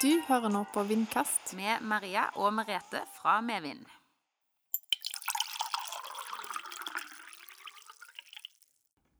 Du 0.00 0.22
hører 0.24 0.48
nå 0.48 0.62
på 0.72 0.80
Vindkast. 0.88 1.50
med 1.52 1.82
Maria 1.84 2.22
og 2.40 2.54
Merete 2.56 3.02
fra 3.12 3.34
Medvind. 3.44 3.82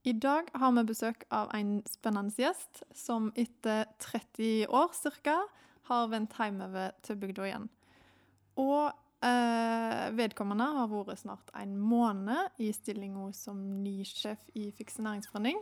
I 0.08 0.12
dag 0.12 0.48
har 0.54 0.72
vi 0.72 0.84
besøk 0.88 1.26
av 1.30 1.52
en 1.52 1.82
spennende 1.84 2.32
gjest 2.32 2.80
som 2.96 3.28
etter 3.36 3.92
30 3.98 4.72
år 4.72 4.88
ca. 5.22 5.36
har 5.90 6.08
vendt 6.08 6.38
hjemover 6.38 6.96
til 7.02 7.20
bygda 7.20 7.44
igjen. 7.44 7.68
Og 8.56 8.88
eh, 9.20 10.08
vedkommende 10.16 10.64
har 10.78 10.88
vært 10.88 11.20
snart 11.20 11.52
en 11.60 11.76
måned 11.76 12.56
i 12.56 12.72
stillinga 12.72 13.28
som 13.36 13.60
ny 13.84 14.00
sjef 14.08 14.48
i 14.54 14.70
Fikse 14.72 15.04
næringsforening. 15.04 15.60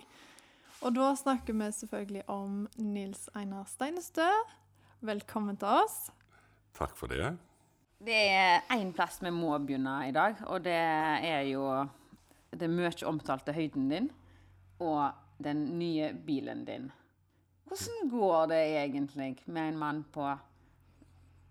Og 0.87 0.95
da 0.95 1.11
snakker 1.17 1.59
vi 1.59 1.73
selvfølgelig 1.73 2.23
om 2.31 2.69
Nils 2.79 3.27
Einar 3.35 3.67
Steinestø. 3.67 4.31
Velkommen 4.99 5.55
til 5.55 5.69
oss. 5.85 6.09
Takk 6.75 6.97
for 6.99 7.07
det. 7.07 7.31
Det 8.03 8.17
er 8.35 8.65
én 8.75 8.89
plass 8.95 9.21
vi 9.23 9.31
må 9.31 9.53
begynne 9.63 9.93
i 10.09 10.15
dag, 10.15 10.41
og 10.51 10.65
det 10.65 10.75
er 10.75 11.45
jo 11.47 11.69
det 12.51 12.67
mye 12.73 12.91
omtalte 13.07 13.55
høyden 13.55 13.87
din 13.93 14.09
og 14.83 15.13
den 15.39 15.79
nye 15.79 16.11
bilen 16.27 16.65
din. 16.67 16.89
Hvordan 17.71 18.11
går 18.11 18.49
det 18.51 18.59
egentlig 18.81 19.29
med 19.47 19.69
en 19.69 19.79
mann 19.79 20.03
på 20.11 20.27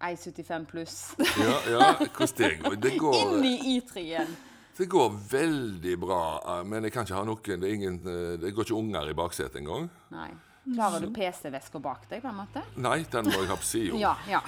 1,75 0.03 0.65
pluss 0.67 0.97
Ja, 1.39 1.55
ja 1.71 1.87
hvordan 2.03 2.35
det 2.35 2.51
går? 2.59 2.75
Det 2.83 2.93
går, 2.99 3.15
inn 3.21 3.47
i 3.47 3.77
I3-en? 3.77 4.35
det 4.77 4.89
går 4.91 5.15
veldig 5.31 5.95
bra, 5.99 6.23
men 6.67 6.83
jeg 6.83 6.93
kan 6.93 7.07
ikke 7.07 7.15
ha 7.15 7.23
noen 7.25 7.61
Det, 7.61 7.63
er 7.63 7.79
ingen, 7.79 8.01
eh, 8.03 8.35
det 8.41 8.51
går 8.51 8.67
ikke 8.67 8.77
unger 8.77 9.07
i 9.07 9.15
baksetet 9.15 9.61
engang. 9.61 9.87
Nei. 10.11 10.33
Klarer 10.75 10.99
du 10.99 11.13
PC-veska 11.13 11.79
bak 11.79 12.09
deg, 12.09 12.21
på 12.21 12.27
en 12.27 12.35
måte? 12.35 12.61
Nei, 12.75 12.97
den 13.11 13.29
må 13.29 13.37
jeg 13.39 13.47
ha 13.47 13.55
på 13.55 13.63
sida. 13.63 13.99
Ja. 14.01 14.13
ja. 14.27 14.41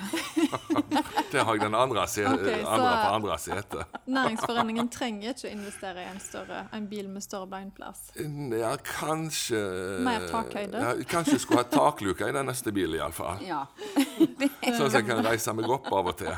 det 1.31 1.45
har 1.47 1.55
jeg 1.55 1.63
den 1.63 1.77
andre, 1.79 2.03
se, 2.11 2.25
okay, 2.27 2.59
andre 2.67 2.89
på 2.91 3.13
andre 3.15 3.37
setet. 3.39 3.95
Næringsforeningen 4.09 4.89
trenger 4.91 5.31
ikke 5.31 5.47
å 5.47 5.53
investere 5.53 6.03
i 6.03 6.09
en, 6.11 6.19
større, 6.23 6.65
en 6.75 6.89
bil 6.91 7.07
med 7.13 7.23
større 7.23 7.47
beinplass. 7.51 8.09
Ja, 8.19 8.73
kanskje 8.83 9.63
Mer 10.03 10.27
takhøyde? 10.27 10.83
Ja, 10.83 10.91
kanskje 11.07 11.37
jeg 11.37 11.45
skulle 11.45 11.63
ha 11.63 11.69
takluke 11.71 12.27
i 12.27 12.35
den 12.35 12.51
neste 12.51 12.75
bilen, 12.75 12.99
iallfall. 12.99 13.39
ja. 13.47 13.63
Sånn 13.79 14.89
at 14.89 14.99
jeg 14.99 15.07
kan 15.07 15.23
reise 15.23 15.55
meg 15.55 15.71
opp 15.71 15.87
av 15.95 16.11
og 16.11 16.19
til 16.19 16.35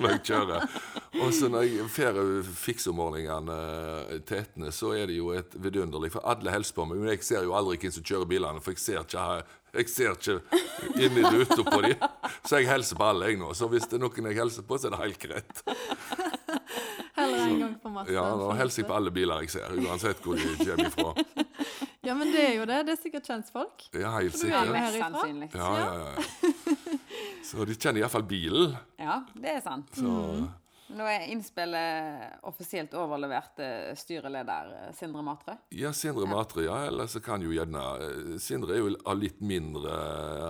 når 0.00 0.16
jeg 0.16 0.24
kjører. 0.32 0.66
Og 1.24 1.32
så 1.34 1.48
når 1.50 1.64
jeg 1.66 1.86
får 1.90 2.18
fiksomordningene 2.54 3.54
til 4.28 4.36
Etne, 4.44 4.70
så 4.74 4.92
er 4.94 5.10
det 5.10 5.16
jo 5.16 5.32
et 5.34 5.56
vidunderlig 5.58 6.12
For 6.14 6.22
alle 6.30 6.52
hilser 6.54 6.76
på 6.76 6.84
meg, 6.86 7.00
men 7.02 7.10
jeg 7.10 7.24
ser 7.26 7.46
jo 7.48 7.56
aldri 7.58 7.80
hvem 7.82 7.94
som 7.96 8.06
kjører 8.06 8.30
bilene, 8.30 8.62
for 8.62 8.76
jeg 8.76 8.82
ser 8.84 9.00
ikke, 9.02 9.24
jeg 9.74 9.90
ser 9.90 10.14
ikke 10.14 10.36
inn 11.02 11.18
i 11.18 11.24
ruta 11.26 11.64
på 11.66 11.82
dem. 11.86 12.06
Så 12.46 12.60
jeg 12.60 12.70
hilser 12.70 13.00
på 13.00 13.08
alle, 13.10 13.30
jeg 13.32 13.40
nå. 13.42 13.50
Så 13.58 13.66
hvis 13.72 13.90
det 13.90 13.98
er 13.98 14.04
noen 14.04 14.30
jeg 14.30 14.38
hilser 14.38 14.66
på, 14.68 14.78
så 14.78 14.86
er 14.86 14.94
det 14.94 15.02
helt 15.02 15.24
greit. 15.26 15.64
Heller 17.18 17.42
en 17.44 17.58
gang 17.64 17.74
på 17.82 17.90
masse. 17.92 18.14
Ja, 18.14 18.28
nå 18.38 18.52
hilser 18.60 18.84
jeg 18.84 18.88
på 18.92 18.96
alle 19.00 19.12
biler 19.14 19.42
jeg 19.44 19.54
ser, 19.56 19.74
uansett 19.82 20.22
hvor 20.24 20.38
de 20.38 20.54
kommer 20.62 20.92
ifra. 20.92 21.14
Ja, 22.00 22.14
men 22.16 22.30
det 22.32 22.40
er 22.40 22.54
jo 22.56 22.62
det. 22.64 22.78
Det 22.88 22.94
er 22.94 22.96
sikkert 22.96 23.26
kjentfolk. 23.28 23.82
Ja, 23.92 24.14
helt 24.16 24.32
er 24.32 24.38
sikkert. 24.40 24.94
Sannsynlig. 24.96 25.50
Ja, 25.52 25.66
ja, 25.76 26.14
ja. 26.16 26.86
Så 27.44 27.66
de 27.68 27.76
kjenner 27.76 28.00
iallfall 28.00 28.24
bilen. 28.24 28.72
Ja, 28.98 29.18
det 29.36 29.52
er 29.58 29.60
sant. 29.60 29.92
Så 29.98 30.14
Nå 30.90 31.04
er 31.06 31.26
innspillet 31.30 32.40
offisielt 32.48 32.94
overlevert 32.98 33.52
til 33.58 33.96
styreleder 33.98 34.72
eh, 34.74 34.88
Sindre 34.96 35.22
Matre. 35.22 35.54
Ja, 35.76 35.92
Sindre 35.94 36.26
Matre, 36.30 36.64
ja. 36.66 36.80
Eller 36.88 37.06
så 37.10 37.22
kan 37.22 37.42
jo 37.44 37.52
gjerne 37.54 37.82
eh, 38.02 38.32
Sindre 38.42 38.74
er 38.74 38.82
jo 38.82 38.94
av 39.06 39.18
litt 39.20 39.38
mindre 39.44 39.94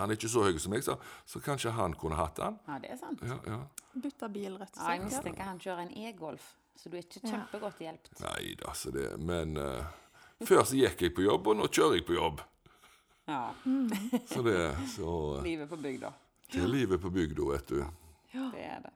Han 0.01 0.09
er 0.11 0.17
ikke 0.17 0.31
så 0.33 0.47
høy 0.47 0.57
som 0.63 0.73
meg, 0.75 0.85
så, 0.87 0.97
så 1.29 1.43
kanskje 1.45 1.75
han 1.77 1.97
kunne 2.01 2.17
hatt 2.21 2.41
den. 2.41 2.57
Ja, 2.67 2.79
det 2.83 2.95
er 2.95 3.01
sant. 3.01 3.25
Ja, 3.27 3.37
ja. 3.47 3.61
Bytta 4.01 4.29
bil, 4.33 4.55
rett 4.57 4.71
og 4.71 4.79
slett. 4.79 4.87
Ja, 4.87 4.97
jeg 4.97 5.07
mistenker 5.09 5.51
han 5.51 5.61
kjører 5.61 5.85
en 5.85 5.93
e-golf, 6.07 6.53
så 6.79 6.89
du 6.93 6.97
er 6.97 7.05
ikke 7.05 7.25
kjempegodt 7.27 7.83
hjulpet. 7.85 8.23
Nei 8.25 8.55
da, 8.61 8.73
så 8.79 8.93
det 8.95 9.09
Men 9.21 9.59
uh, 9.61 9.83
før 10.47 10.65
så 10.65 10.79
gikk 10.79 11.05
jeg 11.05 11.15
på 11.17 11.27
jobb, 11.27 11.51
og 11.53 11.59
nå 11.61 11.69
kjører 11.69 11.99
jeg 11.99 12.07
på 12.09 12.17
jobb. 12.17 12.41
Ja. 13.31 13.43
Så 14.31 14.43
det 14.43 14.57
Så 14.95 15.11
eh, 15.37 15.43
Livet 15.45 15.69
på 15.71 15.77
bygda. 15.77 16.13
det 16.53 16.63
er 16.63 16.71
livet 16.71 17.03
på 17.03 17.11
bygda, 17.15 17.45
vet 17.53 17.69
du. 17.69 17.85
Ja. 18.33 18.49
Det 18.55 18.65
er 18.65 18.81
det. 18.87 18.95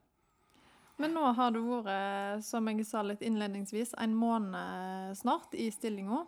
Men 1.02 1.14
nå 1.16 1.24
har 1.34 1.50
du 1.50 1.60
vært, 1.66 2.44
som 2.46 2.68
jeg 2.70 2.86
sa 2.86 3.02
litt 3.02 3.22
innledningsvis, 3.26 3.96
en 3.98 4.14
måned 4.14 5.16
snart 5.18 5.56
i 5.58 5.66
stillinga. 5.74 6.20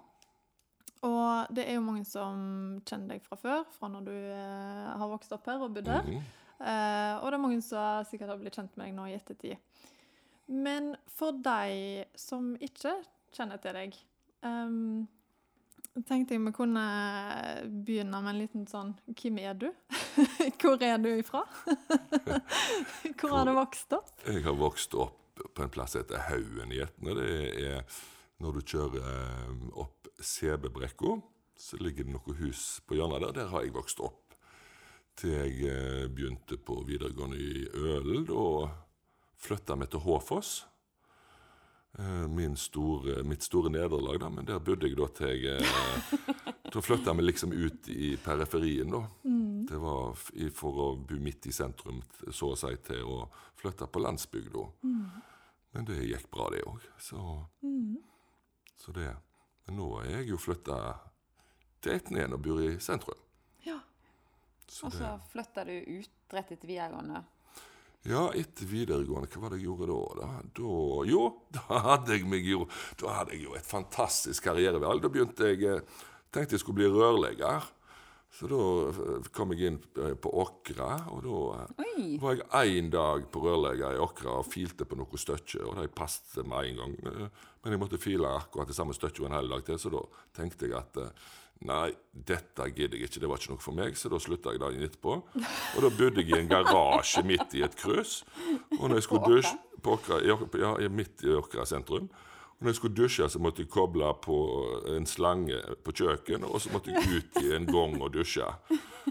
Og 1.06 1.52
det 1.54 1.66
er 1.68 1.76
jo 1.76 1.84
mange 1.86 2.06
som 2.08 2.40
kjenner 2.88 3.14
deg 3.14 3.22
fra 3.22 3.38
før, 3.38 3.62
fra 3.76 3.90
når 3.92 4.08
du 4.08 4.14
eh, 4.16 4.88
har 4.96 5.10
vokst 5.10 5.34
opp 5.36 5.46
her 5.50 5.62
og 5.62 5.76
bodd 5.76 5.92
her. 5.92 6.08
Mhm. 6.08 6.24
Eh, 6.56 7.14
og 7.20 7.28
det 7.28 7.36
er 7.36 7.42
mange 7.42 7.60
som 7.60 8.06
sikkert 8.08 8.32
har 8.32 8.40
blitt 8.40 8.56
kjent 8.56 8.78
med 8.78 8.88
deg 8.88 8.96
nå 8.96 9.06
i 9.10 9.16
ettertid. 9.18 9.82
Men 10.46 10.94
for 11.10 11.36
de 11.44 12.06
som 12.16 12.54
ikke 12.62 12.94
kjenner 13.34 13.60
til 13.60 13.76
deg, 13.76 13.98
um, 14.46 15.04
tenkte 16.04 16.36
jeg 16.36 16.44
vi 16.44 16.52
kunne 16.56 16.86
begynne 17.86 18.20
med 18.20 18.34
en 18.34 18.40
liten 18.42 18.66
sånn 18.68 18.94
Hvem 19.16 19.38
er 19.40 19.54
du? 19.56 19.70
Hvor 20.60 20.82
er 20.84 20.98
du 21.00 21.10
ifra? 21.14 21.44
Hvor 23.18 23.36
har 23.38 23.48
du 23.48 23.54
vokst 23.56 23.96
opp? 23.96 24.12
Jeg 24.26 24.44
har 24.44 24.58
vokst 24.60 24.94
opp 24.94 25.40
på 25.56 25.64
en 25.64 25.72
plass 25.72 25.96
som 25.96 26.04
heter 26.04 26.28
Haugen 26.30 26.72
i 26.72 26.80
Etne. 26.84 27.16
Det 27.16 27.32
er 27.64 27.98
når 28.40 28.58
du 28.58 28.68
kjører 28.68 29.72
opp 29.72 29.96
opp 30.16 30.24
Sebebrekka, 30.24 31.20
så 31.56 31.76
ligger 31.76 32.04
det 32.04 32.12
noe 32.12 32.36
hus 32.40 32.80
på 32.86 32.96
hjørnet 32.96 33.22
der. 33.22 33.32
Der 33.32 33.50
har 33.52 33.64
jeg 33.64 33.74
vokst 33.74 34.00
opp. 34.00 34.34
Til 35.16 35.32
jeg 35.32 35.68
eh, 35.70 36.08
begynte 36.12 36.58
på 36.60 36.82
videregående 36.84 37.36
i 37.36 37.66
Ølen. 37.72 38.26
Da 38.28 38.68
flytta 39.40 39.76
vi 39.80 39.86
til 39.86 40.04
Håfoss. 40.04 40.66
Eh, 41.98 42.28
Min 42.28 42.56
store, 42.56 43.22
mitt 43.24 43.42
store 43.42 43.70
nederlag, 43.72 44.18
da, 44.20 44.28
men 44.30 44.44
der 44.44 44.58
bodde 44.60 44.88
jeg 44.88 44.98
da 44.98 45.06
til 45.16 45.44
jeg 45.46 45.62
eh, 45.64 46.12
Da 46.74 46.82
flytta 46.82 47.14
vi 47.16 47.22
liksom 47.24 47.52
ut 47.54 47.88
i 47.88 48.16
periferien, 48.20 48.90
da. 48.92 49.00
Det 49.70 49.78
var 49.80 50.16
for 50.52 50.80
å 50.82 50.86
bo 50.98 51.16
midt 51.22 51.46
i 51.48 51.52
sentrum, 51.54 52.02
så 52.34 52.50
å 52.52 52.56
si, 52.58 52.72
til 52.84 53.06
å 53.06 53.20
flytte 53.56 53.86
på 53.88 54.02
landsbygda. 54.02 54.64
Men 55.72 55.86
det 55.88 56.02
gikk 56.04 56.26
bra, 56.34 56.50
det 56.52 56.64
òg. 56.68 56.82
Så, 57.00 57.22
så 58.82 58.92
det. 58.98 59.08
Men 59.64 59.78
nå 59.80 59.86
er 60.02 60.10
jeg 60.18 60.32
jo 60.34 60.40
flytta 60.42 60.76
til 61.80 61.96
Etne 61.96 62.20
igjen 62.20 62.36
og 62.36 62.42
bor 62.44 62.60
i 62.66 62.74
sentrum. 62.82 63.22
Ja. 63.64 63.78
Så 64.68 64.90
Og 64.90 64.98
så 64.98 65.14
flytta 65.32 65.64
du 65.70 65.74
ut 65.78 66.34
rett 66.34 66.52
etter 66.52 66.66
videregående. 66.68 67.22
Ja, 68.06 68.28
etter 68.38 68.68
videregående, 68.70 69.26
hva 69.32 69.40
var 69.42 69.52
det 69.52 69.58
jeg 69.58 69.66
gjorde 69.66 69.94
da? 70.20 70.26
da? 70.54 70.66
jo, 71.10 71.22
da 71.56 71.80
hadde 71.90 72.14
jeg 72.14 72.28
meg 72.30 72.46
jo 72.46 72.66
Da 73.00 73.16
hadde 73.20 73.34
jeg 73.34 73.48
jo 73.48 73.56
et 73.58 73.66
fantastisk 73.66 74.46
karrierevalg. 74.46 75.02
Da 75.02 75.10
begynte 75.12 75.50
jeg 75.50 75.64
eh, 75.66 76.04
Tenkte 76.34 76.56
jeg 76.56 76.62
skulle 76.62 76.82
bli 76.82 76.90
rørlegger. 76.92 77.64
Så 78.36 78.50
da 78.50 78.60
eh, 78.90 79.30
kom 79.34 79.54
jeg 79.54 79.72
inn 79.72 79.78
eh, 80.02 80.14
på 80.20 80.30
Åkra, 80.42 80.90
og 81.14 81.24
da 81.24 81.40
Oi! 81.82 82.18
var 82.22 82.36
jeg 82.38 82.76
én 82.78 82.92
dag 82.92 83.26
på 83.32 83.42
rørlegger 83.42 83.96
i 83.96 84.02
Åkra 84.04 84.36
og 84.42 84.50
filte 84.52 84.86
på 84.86 84.98
noe 85.00 85.18
støkke, 85.18 85.64
og 85.64 85.80
det 85.80 85.94
passet 85.96 86.46
meg 86.46 86.70
en 86.70 86.82
gang. 86.82 86.94
Men 87.64 87.74
jeg 87.74 87.82
måtte 87.82 88.02
file 88.02 88.30
akkurat 88.36 88.70
det 88.70 88.76
samme 88.76 88.94
støkket 88.94 89.26
en 89.26 89.38
hel 89.38 89.50
dag 89.54 89.66
til, 89.66 89.80
så 89.82 89.94
da 89.96 90.04
tenkte 90.36 90.68
jeg 90.68 90.78
at 90.78 91.00
Nei, 91.64 91.88
dette 92.12 92.66
gidder 92.68 92.98
jeg 92.98 93.08
ikke, 93.08 93.20
det 93.22 93.28
var 93.30 93.40
ikke 93.40 93.54
noe 93.54 93.64
for 93.64 93.76
meg, 93.76 93.96
så 93.96 94.10
da 94.12 94.20
slutta 94.20 94.52
jeg 94.52 94.60
dagen 94.60 94.84
etterpå. 94.84 95.14
Og 95.16 95.80
da 95.82 95.90
bodde 95.96 96.20
jeg 96.20 96.34
i 96.34 96.40
en 96.42 96.50
garasje 96.50 97.24
midt 97.26 97.56
i 97.56 97.64
et 97.64 97.76
kryss. 97.80 98.20
Og 98.76 98.88
når 98.88 98.98
jeg 98.98 99.06
skulle 99.08 99.30
dusje 99.32 99.56
på 99.82 99.96
Åkra, 99.96 100.20
ja, 100.26 100.88
midt 100.92 101.24
i 101.24 101.32
Åkra 101.36 101.64
sentrum. 101.68 102.10
Og 102.56 102.64
når 102.64 102.72
jeg 102.72 102.78
skulle 102.78 102.96
dusje, 102.96 103.28
så 103.28 103.40
måtte 103.42 103.64
jeg 103.64 103.72
koble 103.72 104.08
på 104.24 104.36
en 104.94 105.08
slange 105.08 105.58
på 105.84 105.92
kjøkkenet, 105.96 106.48
og 106.48 106.62
så 106.64 106.72
måtte 106.72 106.92
jeg 106.92 107.18
ut 107.18 107.40
i 107.42 107.50
en 107.56 107.68
gong 107.68 107.98
og 108.00 108.14
dusje. 108.14 108.46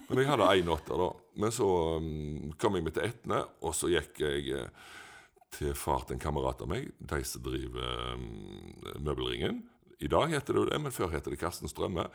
Men 0.07 0.21
jeg 0.21 0.31
hadde 0.31 0.49
én 0.61 0.71
åtter, 0.73 1.01
da. 1.01 1.09
Men 1.41 1.53
så 1.53 1.67
um, 2.01 2.53
kom 2.61 2.77
jeg 2.77 2.87
meg 2.87 2.95
til 2.95 3.05
Etne, 3.09 3.43
og 3.61 3.75
så 3.77 3.89
gikk 3.91 4.21
jeg 4.23 4.49
eh, 4.57 4.89
til 5.55 5.77
far 5.77 6.07
til 6.07 6.17
en 6.17 6.23
kamerat 6.23 6.63
av 6.65 6.71
meg, 6.71 6.89
de 6.97 7.21
som 7.27 7.43
driver 7.45 8.15
um, 8.15 8.25
Møbelringen. 9.05 9.61
I 10.03 10.09
dag 10.11 10.33
heter 10.33 10.55
det 10.55 10.63
jo 10.63 10.69
det, 10.71 10.81
men 10.81 10.95
før 10.95 11.13
heter 11.13 11.31
det 11.31 11.39
Karsten 11.39 11.71
Strømme. 11.71 12.09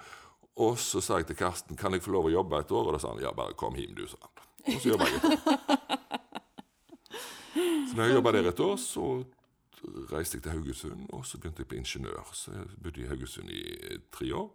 Og 0.56 0.79
så 0.82 1.00
sa 1.05 1.20
jeg 1.20 1.31
til 1.31 1.38
Karsten 1.38 1.79
kan 1.79 1.94
jeg 1.94 2.02
få 2.05 2.12
lov 2.14 2.29
å 2.29 2.32
jobbe 2.35 2.58
et 2.61 2.73
år, 2.75 2.88
og 2.88 2.97
da 2.97 3.00
sa 3.02 3.12
han 3.14 3.23
ja, 3.23 3.32
bare 3.37 3.56
kom 3.58 3.79
hjem, 3.79 3.94
du, 3.97 4.06
sa 4.11 4.19
han. 4.20 4.47
Og 4.75 4.81
så 4.81 4.93
jobba 4.93 5.08
jeg 5.08 5.20
et 5.20 5.29
år. 5.31 6.00
Så 7.91 7.97
når 7.97 8.05
jeg 8.05 8.14
jobba 8.14 8.32
der 8.37 8.49
et 8.50 8.61
år, 8.62 8.76
så 8.79 9.05
reiste 10.12 10.38
jeg 10.38 10.44
til 10.44 10.52
Haugesund, 10.52 11.06
og 11.17 11.25
så 11.26 11.38
begynte 11.41 11.64
jeg 11.64 11.70
på 11.70 11.79
ingeniør. 11.79 12.35
Så 12.37 12.52
jeg 12.55 12.82
bodde 12.82 13.02
i 13.02 13.08
Haugesund 13.11 13.50
i 13.50 13.62
tre 14.12 14.29
år. 14.37 14.50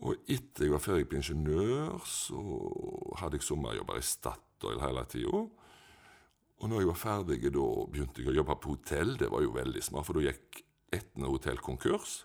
Og 0.00 0.30
etter 0.32 0.64
jeg 0.64 0.72
var 0.72 0.80
ferdig 0.84 1.08
på 1.10 1.18
ingeniør, 1.18 1.98
så 2.08 2.40
hadde 3.20 3.40
jeg 3.40 3.48
sommerjobber 3.48 4.00
i 4.00 4.06
Statoil 4.06 4.80
hele 4.80 5.04
tida. 5.12 5.42
Og 6.60 6.68
når 6.68 6.82
jeg 6.82 6.90
var 6.90 7.00
ferdig, 7.00 7.40
da 7.52 7.66
begynte 7.90 8.22
jeg 8.22 8.32
å 8.32 8.38
jobbe 8.38 8.56
på 8.60 8.74
hotell. 8.74 9.14
Det 9.20 9.28
var 9.32 9.44
jo 9.44 9.52
veldig 9.56 9.82
smart, 9.84 10.08
for 10.08 10.18
da 10.18 10.28
gikk 10.28 10.64
Etne 10.90 11.28
hotell 11.30 11.60
konkurs. 11.62 12.24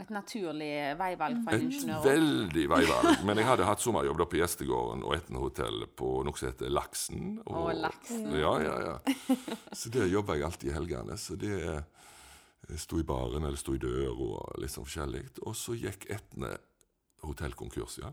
Et 0.00 0.10
naturlig 0.14 0.70
veivalg 0.96 1.42
for 1.44 1.52
en 1.52 1.64
ingeniør? 1.66 1.98
Et 2.00 2.06
veldig 2.08 2.62
veivalg. 2.72 3.24
Men 3.28 3.40
jeg 3.42 3.48
hadde 3.50 3.66
hatt 3.68 3.82
sommerjobb 3.84 4.22
da 4.22 4.26
på 4.32 4.38
Gjestegården 4.38 5.02
og 5.04 5.12
Etnehotell 5.18 5.84
på 6.00 6.12
noe 6.24 6.40
som 6.40 6.48
heter 6.48 6.72
Laksen. 6.72 7.34
Og 7.44 7.68
Laksen. 7.76 8.30
Ja, 8.40 8.54
ja, 8.64 8.76
ja. 8.86 9.36
Så 9.76 9.92
der 9.92 10.08
jobba 10.08 10.38
jeg 10.38 10.46
alltid 10.48 10.70
i 10.70 10.74
helgene. 10.78 11.18
Så 11.20 11.36
det 11.36 11.58
sto 12.80 13.00
i 13.00 13.04
baren 13.04 13.44
eller 13.44 13.60
sto 13.60 13.74
i 13.76 13.82
døra 13.82 14.14
og 14.14 14.60
litt 14.62 14.72
sånn 14.72 14.86
forskjellig. 14.88 15.24
Og 15.44 15.56
så 15.58 15.76
gikk 15.76 16.08
Etne 16.16 16.54
hotell 17.26 17.52
konkurs, 17.58 17.98
ja. 18.00 18.08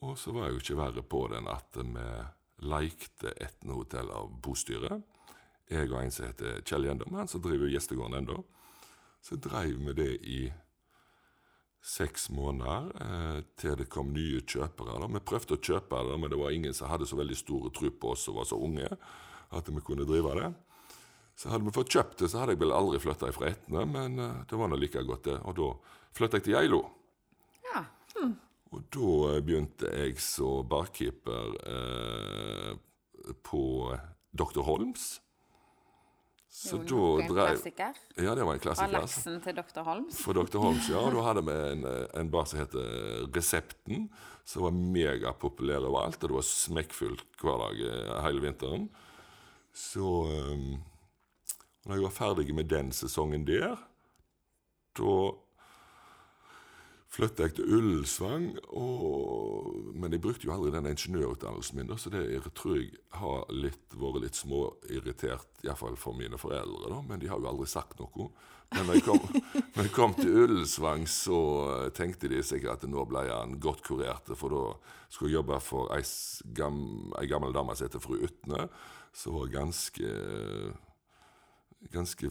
Og 0.00 0.16
så 0.16 0.32
var 0.32 0.48
jeg 0.48 0.56
jo 0.56 0.62
ikke 0.62 0.78
verre 0.80 1.04
på 1.04 1.26
den 1.28 1.48
at 1.52 1.76
vi 1.76 2.06
leikte 2.70 3.34
Etne 3.36 3.76
hotell 3.76 4.08
av 4.16 4.32
bostyret. 4.40 5.04
Jeg 5.68 5.92
og 5.92 6.00
en 6.00 6.10
som 6.14 6.24
heter 6.24 6.64
Kjell 6.64 6.88
Gjendom, 6.88 7.20
han 7.20 7.28
som 7.28 7.44
driver 7.44 7.68
Gjestegården 7.68 8.16
ennå. 8.22 8.40
Så 9.20 9.36
dreiv 9.36 9.76
vi 9.84 9.92
det 9.92 10.12
i 10.24 10.38
seks 11.80 12.28
måneder 12.30 12.90
eh, 13.00 13.38
til 13.60 13.76
det 13.80 13.88
kom 13.92 14.12
nye 14.12 14.42
kjøpere. 14.44 14.98
Da. 15.00 15.08
Vi 15.16 15.22
prøvde 15.24 15.56
å 15.56 15.62
kjøpe 15.64 16.02
det, 16.08 16.18
men 16.20 16.32
det 16.32 16.40
var 16.40 16.54
ingen 16.54 16.76
som 16.76 16.90
hadde 16.92 17.08
så 17.08 17.18
veldig 17.20 17.38
store 17.38 17.72
tro 17.76 17.90
på 17.90 18.12
oss 18.14 18.26
som 18.28 18.36
var 18.36 18.48
så 18.48 18.58
unge 18.60 18.90
at 19.50 19.70
vi 19.70 19.82
kunne 19.84 20.06
drive 20.08 20.34
det. 20.38 20.50
Så 21.40 21.48
hadde 21.48 21.64
vi 21.64 21.72
fått 21.72 21.94
kjøpt 21.94 22.20
det, 22.20 22.28
så 22.28 22.42
hadde 22.42 22.54
jeg 22.54 22.60
vel 22.60 22.74
aldri 22.76 23.00
flytta 23.00 23.30
fra 23.32 23.48
Etne, 23.48 23.86
men 23.88 24.20
eh, 24.20 24.42
det 24.50 24.60
var 24.60 24.68
nå 24.70 24.78
like 24.78 25.04
godt, 25.08 25.30
det. 25.30 25.38
Og 25.48 25.56
da 25.56 25.70
flytta 26.16 26.40
jeg 26.40 26.48
til 26.48 26.56
Geilo. 26.58 26.82
Ja. 27.70 27.84
Og 28.70 28.84
da 28.92 29.14
eh, 29.30 29.40
begynte 29.46 29.94
jeg 29.96 30.20
som 30.20 30.68
barkeeper 30.68 31.56
eh, 31.64 32.74
på 33.46 33.64
Dr. 34.36 34.62
Holms. 34.68 35.14
Så 36.50 36.80
da 36.82 37.26
dreiv 37.30 37.34
klassiker. 37.54 37.98
Ja, 38.18 38.34
det 38.34 38.44
var 38.44 38.56
en 38.56 38.62
klassiker. 38.62 38.90
klassiker. 38.90 39.30
laksen 39.30 39.42
til 39.44 39.54
Dr. 39.54 39.84
Holms. 39.86 40.18
For 40.18 40.34
Dr. 40.34 40.58
Holmes, 40.58 40.88
ja. 40.90 40.98
Og 40.98 41.14
da 41.14 41.22
hadde 41.28 41.44
vi 41.46 41.58
en, 41.72 41.84
eh, 41.86 42.06
en 42.20 42.30
bar 42.32 42.48
som 42.50 42.58
heter 42.58 43.28
Resepten, 43.30 44.08
som 44.44 44.66
var 44.66 44.74
megapopulær 44.74 45.86
overalt. 45.86 46.18
Og 46.18 46.32
det 46.32 46.38
var 46.40 46.48
smekkfullt 46.48 47.38
hver 47.38 47.62
dag 47.62 47.84
eh, 47.86 48.16
hele 48.26 48.42
vinteren. 48.42 48.88
Så 49.70 50.02
um, 50.26 50.80
når 51.86 51.94
jeg 51.94 52.06
var 52.08 52.16
ferdig 52.16 52.54
med 52.54 52.68
den 52.72 52.90
sesongen 52.92 53.46
der, 53.46 53.78
da 54.98 55.14
flytta 57.10 57.46
jeg 57.46 57.56
til 57.58 57.72
Ullensvang. 57.76 58.46
Men 59.98 60.14
jeg 60.14 60.22
brukte 60.22 60.46
jo 60.46 60.54
aldri 60.54 60.72
den 60.74 60.88
ingeniørutdannelsen 60.92 61.80
min, 61.80 61.92
så 61.98 62.12
det 62.12 62.22
jeg 62.30 62.54
tror 62.56 62.78
jeg 62.78 62.92
har 63.18 63.50
litt, 63.54 63.82
vært 63.98 64.24
litt 64.24 64.38
småirritert, 64.38 65.50
iallfall 65.66 65.98
for 66.00 66.16
mine 66.18 66.38
foreldre. 66.40 66.92
da, 66.92 67.02
Men 67.08 67.22
de 67.22 67.30
har 67.30 67.42
jo 67.42 67.50
aldri 67.50 67.68
sagt 67.70 67.98
noe. 68.00 68.30
Men 68.70 68.86
når 68.86 69.00
jeg 69.00 69.06
kom, 69.08 69.24
når 69.74 69.88
jeg 69.88 69.94
kom 69.96 70.14
til 70.14 70.36
Ullensvang, 70.44 71.08
så 71.10 71.40
tenkte 71.96 72.30
de 72.30 72.42
sikkert 72.46 72.84
at 72.84 72.90
nå 72.90 73.06
ble 73.10 73.26
han 73.26 73.58
godt 73.62 73.82
kurert. 73.86 74.30
For 74.38 74.54
da 74.54 74.62
skulle 75.10 75.32
jeg 75.32 75.40
jobbe 75.40 75.58
for 75.64 75.90
ei, 75.96 76.04
gam, 76.54 76.78
ei 77.18 77.26
gammel 77.30 77.56
dame 77.56 77.74
som 77.74 77.88
heter 77.88 78.02
fru 78.02 78.20
Utne, 78.22 78.68
som 79.10 79.40
var 79.40 79.50
ganske 79.56 80.14
ganske 81.88 82.30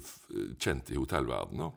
kjent 0.62 0.92
i 0.94 0.98
hotellverdenen. 1.00 1.74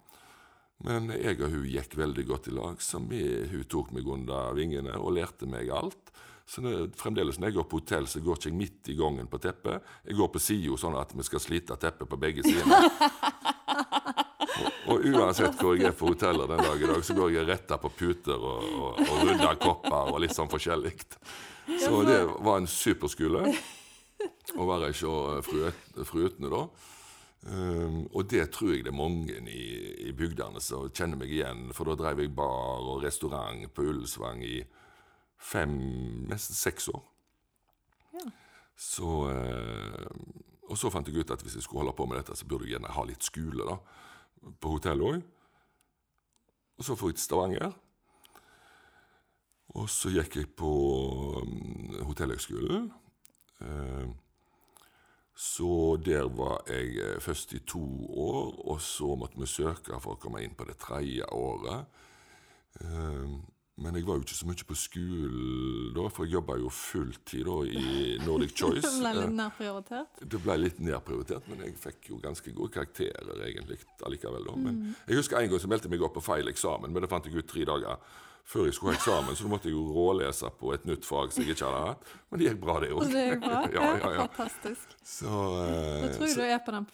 Men 0.82 1.10
jeg 1.14 1.38
og 1.44 1.52
hun 1.52 1.66
gikk 1.70 1.92
veldig 2.00 2.24
godt 2.26 2.48
i 2.50 2.54
lag, 2.56 2.80
så 2.82 2.98
vi, 3.06 3.20
hun 3.52 3.64
tok 3.70 3.92
meg 3.94 4.08
under 4.10 4.52
vingene 4.56 4.96
og 4.98 5.12
lærte 5.14 5.46
meg 5.46 5.68
alt. 5.70 6.10
Så 6.48 6.60
det, 6.64 6.72
fremdeles 6.98 7.38
når 7.38 7.52
jeg 7.52 7.54
går 7.60 7.68
på 7.70 7.78
hotell, 7.78 8.06
så 8.10 8.20
går 8.20 8.36
ikke 8.40 8.50
jeg 8.50 8.56
midt 8.58 8.88
i 8.90 8.96
gangen 8.98 9.28
på 9.30 9.38
teppet. 9.40 9.84
Jeg 10.08 10.16
går 10.18 10.32
på 10.34 10.42
sida, 10.42 10.74
sånn 10.82 10.96
at 10.98 11.14
vi 11.14 11.22
skal 11.28 11.40
slite 11.44 11.76
teppet 11.80 12.10
på 12.10 12.18
begge 12.18 12.42
sider. 12.42 12.66
Og, 14.52 14.96
og 14.98 15.06
uansett 15.14 15.54
hvor 15.62 15.76
jeg 15.78 15.86
er 15.88 15.94
på 15.96 16.10
hotellet 16.10 16.50
den 16.50 16.60
dag 16.66 16.82
i 16.82 16.88
dag, 16.90 17.04
så 17.06 17.14
går 17.16 17.30
jeg 17.36 17.46
retta 17.48 17.78
på 17.80 17.88
puter 17.96 18.36
og, 18.36 18.66
og, 18.74 18.98
og 19.06 19.22
rydder 19.30 19.60
kopper 19.62 20.10
og 20.12 20.18
litt 20.24 20.34
sånn 20.36 20.50
forskjellig. 20.52 20.92
Så 21.78 22.02
det 22.04 22.18
var 22.42 22.58
en 22.58 22.66
superskole 22.68 23.46
å 24.58 24.66
være 24.68 24.90
hos 24.90 25.46
fru, 25.46 25.62
Et- 25.70 26.02
fru 26.10 26.26
Utne, 26.26 26.50
da. 26.52 26.66
Um, 27.42 28.04
og 28.14 28.28
det 28.30 28.44
tror 28.54 28.70
jeg 28.70 28.84
det 28.86 28.92
er 28.92 28.94
mange 28.94 29.34
i, 29.50 29.64
i 30.06 30.12
bygdene 30.14 30.60
som 30.62 30.86
kjenner 30.94 31.18
meg 31.18 31.32
igjen. 31.34 31.70
For 31.74 31.88
da 31.88 31.96
drev 31.98 32.22
jeg 32.22 32.34
bar 32.36 32.86
og 32.86 33.02
restaurant 33.02 33.66
på 33.74 33.86
Ullensvang 33.88 34.44
i 34.46 34.60
fem, 35.42 35.74
nesten 36.30 36.58
seks 36.58 36.86
år. 36.92 37.02
Så 38.78 39.08
uh, 39.26 40.06
Og 40.70 40.78
så 40.78 40.90
fant 40.90 41.08
jeg 41.08 41.18
ut 41.18 41.30
at 41.34 41.42
hvis 41.42 41.58
jeg 41.58 41.66
skulle 41.66 41.82
holde 41.82 41.96
på 41.98 42.06
med 42.06 42.20
dette, 42.20 42.36
så 42.38 42.46
burde 42.48 42.64
jeg 42.64 42.76
gjerne 42.76 42.94
ha 42.94 43.02
litt 43.04 43.26
skole 43.26 43.66
da, 43.66 43.74
på 44.62 44.76
hotellet 44.76 45.08
òg. 45.08 45.24
Og 46.78 46.86
så 46.86 46.96
får 46.96 47.12
jeg 47.12 47.18
til 47.18 47.26
Stavanger. 47.26 47.74
Og 49.76 49.90
så 49.90 50.12
gikk 50.14 50.38
jeg 50.38 50.48
på 50.56 50.70
um, 51.42 51.92
Hotellhøgskolen. 52.08 52.90
Eh, 53.62 54.08
så 55.34 55.96
der 56.04 56.28
var 56.28 56.60
jeg 56.68 56.96
eh, 57.00 57.20
først 57.24 57.54
i 57.56 57.62
to 57.66 57.80
år, 58.12 58.50
og 58.68 58.80
så 58.84 59.14
måtte 59.16 59.40
vi 59.40 59.46
søke 59.48 59.96
for 60.00 60.14
å 60.16 60.20
komme 60.20 60.42
inn 60.44 60.52
på 60.54 60.66
det 60.68 60.76
tredje 60.82 61.24
året. 61.32 61.86
Eh, 62.80 63.40
Men 63.82 63.94
jeg 63.96 64.04
var 64.04 64.18
jo 64.18 64.22
ikke 64.26 64.36
så 64.36 64.46
mye 64.46 64.64
på 64.68 64.74
skolen 64.76 65.94
da, 65.96 66.02
for 66.12 66.26
jeg 66.28 66.34
jobba 66.36 66.58
jo 66.60 66.68
fulltid 66.68 67.46
da 67.48 67.54
i 67.64 68.18
Nordic 68.26 68.52
Choice. 68.54 68.84
Det 68.84 69.00
ble 69.00 69.14
litt 69.16 69.32
nedprioritert? 69.32 69.38
nærprioritert. 69.40 70.20
det 70.34 70.40
ble 70.44 70.56
litt 70.60 70.82
nedprioritert, 70.84 71.48
men 71.48 71.62
jeg 71.64 71.78
fikk 71.80 72.10
jo 72.12 72.18
ganske 72.22 72.52
gode 72.52 72.74
karakterer 72.76 73.40
egentlig 73.48 73.78
allikevel. 74.04 74.44
da. 74.50 74.56
Men 74.66 74.82
jeg 75.08 75.16
husker 75.22 75.40
en 75.40 75.48
gang 75.54 75.64
så 75.64 75.72
meldte 75.72 75.88
jeg 75.88 75.94
meg 75.96 76.04
opp 76.04 76.14
på 76.20 76.24
feil 76.28 76.52
eksamen, 76.52 76.92
men 76.92 77.02
det 77.02 77.10
fant 77.10 77.24
jeg 77.26 77.40
ut 77.40 77.48
tre 77.48 77.64
dager 77.72 77.96
før 78.44 78.66
jeg 78.66 78.74
skulle 78.76 78.92
ha 78.92 78.98
eksamen, 78.98 79.36
så 79.38 79.44
da 79.46 79.50
måtte 79.52 79.68
jeg 79.70 79.76
jo 79.76 79.82
rålese 79.94 80.48
på 80.58 80.72
et 80.74 80.82
nytt 80.88 81.06
fag 81.08 81.30
som 81.32 81.44
jeg 81.44 81.54
ikke 81.54 81.68
hadde 81.70 81.82
hatt. 81.86 82.10
Men 82.28 82.40
det 82.40 82.48
gikk 82.48 82.58
bra, 82.64 82.74
det 82.82 82.88
òg. 82.92 83.12
Ja, 83.12 83.60
ja, 83.70 83.94
ja. 84.02 84.26
Fantastisk. 84.26 84.96
Så, 85.04 85.30
Da 85.30 85.62
eh, 85.68 86.16
tror 86.16 86.26
jeg 86.26 86.34
så, 86.34 86.40
du 86.42 86.50
er 86.52 86.60
på 86.66 86.74
den 86.74 86.84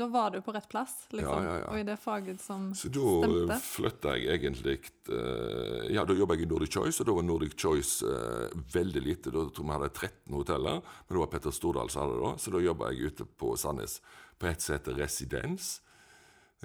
Da 0.00 0.08
var 0.10 0.34
du 0.34 0.40
på 0.44 0.54
rett 0.56 0.66
plass, 0.70 0.94
liksom. 1.14 1.46
Ja, 1.46 1.54
ja. 1.60 1.68
Og 1.70 1.78
i 1.80 1.84
det 1.86 1.96
faget 2.02 2.40
som 2.42 2.66
så 2.76 2.90
da 2.92 3.04
stemte. 3.20 3.60
flytta 3.68 4.16
jeg 4.18 4.40
egentlig 4.40 4.76
eh, 5.12 5.86
Ja, 5.94 6.04
da 6.08 6.16
jobba 6.18 6.38
jeg 6.38 6.48
i 6.48 6.50
Nordic 6.50 6.74
Choice, 6.74 6.98
og 7.02 7.08
da 7.10 7.16
var 7.20 7.28
Nordic 7.28 7.54
Choice 7.60 8.04
eh, 8.08 8.58
veldig 8.74 9.04
lite. 9.06 9.30
Da 9.34 9.44
tror 9.46 9.64
jeg 9.64 9.70
vi 9.70 9.76
hadde 9.78 9.92
13 9.94 10.38
hoteller, 10.40 10.82
men 10.82 11.16
det 11.18 11.22
var 11.24 11.32
Petter 11.36 11.54
Stordal 11.54 11.92
som 11.92 12.04
hadde 12.06 12.18
det 12.18 12.26
da. 12.26 12.34
Så 12.42 12.54
da 12.56 12.64
jobba 12.64 12.92
jeg 12.92 13.12
ute 13.12 13.28
på 13.44 13.54
Sandnes 13.60 14.00
på 14.40 14.50
et 14.50 14.64
som 14.64 14.74
heter 14.78 14.96
Residens. 14.98 15.74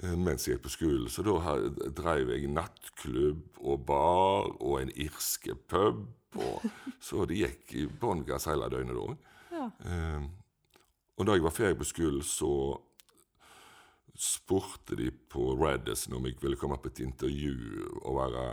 Eh, 0.02 0.16
Mens 0.16 0.46
jeg 0.46 0.58
gikk 0.58 0.66
på 0.66 0.74
skolen. 0.74 1.08
Så 1.12 1.24
da 1.26 1.56
dreiv 1.96 2.32
jeg 2.34 2.50
nattklubb 2.52 3.60
og 3.60 3.86
bar 3.88 4.50
og 4.58 4.80
en 4.80 4.92
irske 4.94 5.56
pub. 5.70 6.06
Og, 6.40 6.68
så 7.06 7.26
det 7.28 7.40
gikk 7.40 7.74
i 7.78 7.86
bånn 7.86 8.24
gass 8.28 8.48
hele 8.50 8.70
døgnet 8.72 8.96
da 8.96 9.06
òg. 9.06 9.16
Ja. 9.50 9.66
Eh, 9.86 10.28
og 11.20 11.26
da 11.28 11.36
jeg 11.36 11.44
var 11.44 11.52
ferdig 11.52 11.80
på 11.82 11.90
skolen, 11.90 12.22
så 12.24 12.52
spurte 14.20 14.96
de 14.96 15.10
på 15.32 15.54
Radisson 15.56 16.16
om 16.16 16.26
jeg 16.28 16.38
ville 16.40 16.58
komme 16.60 16.78
på 16.80 16.90
et 16.90 17.02
intervju 17.04 17.56
og 18.02 18.16
være 18.18 18.44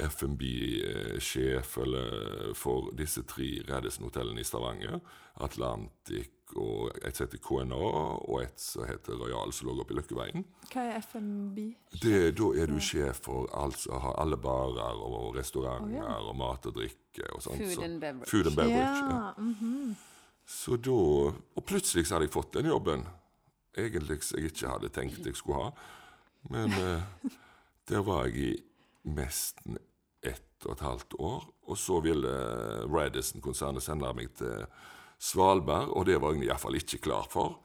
Eller 0.00 1.62
for 2.54 2.90
disse 2.96 3.22
tre 3.28 3.62
Reddison-hotellene 3.68 4.40
i 4.40 4.44
Stavanger. 4.44 5.00
Atlantic 5.40 6.30
og 6.58 6.90
et 7.06 7.16
som 7.16 7.26
heter 7.26 7.38
KNA, 7.38 7.76
og 8.26 8.42
et 8.42 8.60
som 8.60 8.84
heter 8.88 9.14
Royal, 9.20 9.52
som 9.54 9.68
lå 9.68 9.72
oppe 9.80 9.92
i 9.94 9.96
Løkkeveien. 10.00 10.44
Hva 10.72 10.80
er 10.90 10.94
FNB? 11.04 11.58
Det, 12.02 12.16
da 12.38 12.46
er 12.58 12.66
du 12.70 12.78
sjef 12.82 13.18
for 13.26 13.40
alt 13.56 13.78
som 13.84 13.94
har 14.02 14.14
alle 14.22 14.36
barer 14.40 14.98
og 14.98 15.36
restauranter 15.36 15.94
oh, 15.94 16.00
ja. 16.00 16.16
og 16.18 16.36
mat 16.40 16.66
og 16.70 16.74
drikke 16.80 17.24
og 17.34 17.40
sånt. 17.44 17.62
Food 17.62 17.82
and 17.86 17.96
beverage. 18.02 18.30
Food 18.32 18.46
and 18.50 18.56
beverage. 18.56 18.82
ja. 18.82 18.86
Ja. 19.10 19.32
-hmm. 19.38 19.94
Så 20.46 20.76
da 20.76 20.90
Og 20.90 21.64
plutselig 21.66 22.06
så 22.06 22.14
hadde 22.14 22.26
jeg 22.26 22.32
fått 22.32 22.54
den 22.54 22.66
jobben. 22.66 23.06
Egentlig 23.78 24.22
som 24.22 24.38
jeg 24.38 24.46
ikke 24.50 24.68
hadde 24.68 24.88
tenkt 24.88 25.26
jeg 25.26 25.36
skulle 25.36 25.62
ha. 25.62 25.70
Men 26.50 26.72
eh, 26.72 27.02
der 27.88 28.02
var 28.02 28.26
jeg 28.26 28.36
i 28.36 28.62
nesten 29.04 29.78
ett 30.22 30.66
og 30.66 30.74
et 30.74 30.84
halvt 30.84 31.16
år. 31.18 31.46
Og 31.70 31.78
så 31.78 32.00
ville 32.04 32.32
Radisson-konsernet 32.90 33.84
sende 33.84 34.12
meg 34.16 34.32
til 34.38 34.66
Svalbard, 35.20 35.92
og 35.92 36.06
det 36.08 36.18
var 36.20 36.34
jeg 36.34 36.48
iallfall 36.48 36.78
ikke 36.80 37.02
klar 37.04 37.28
for. 37.30 37.58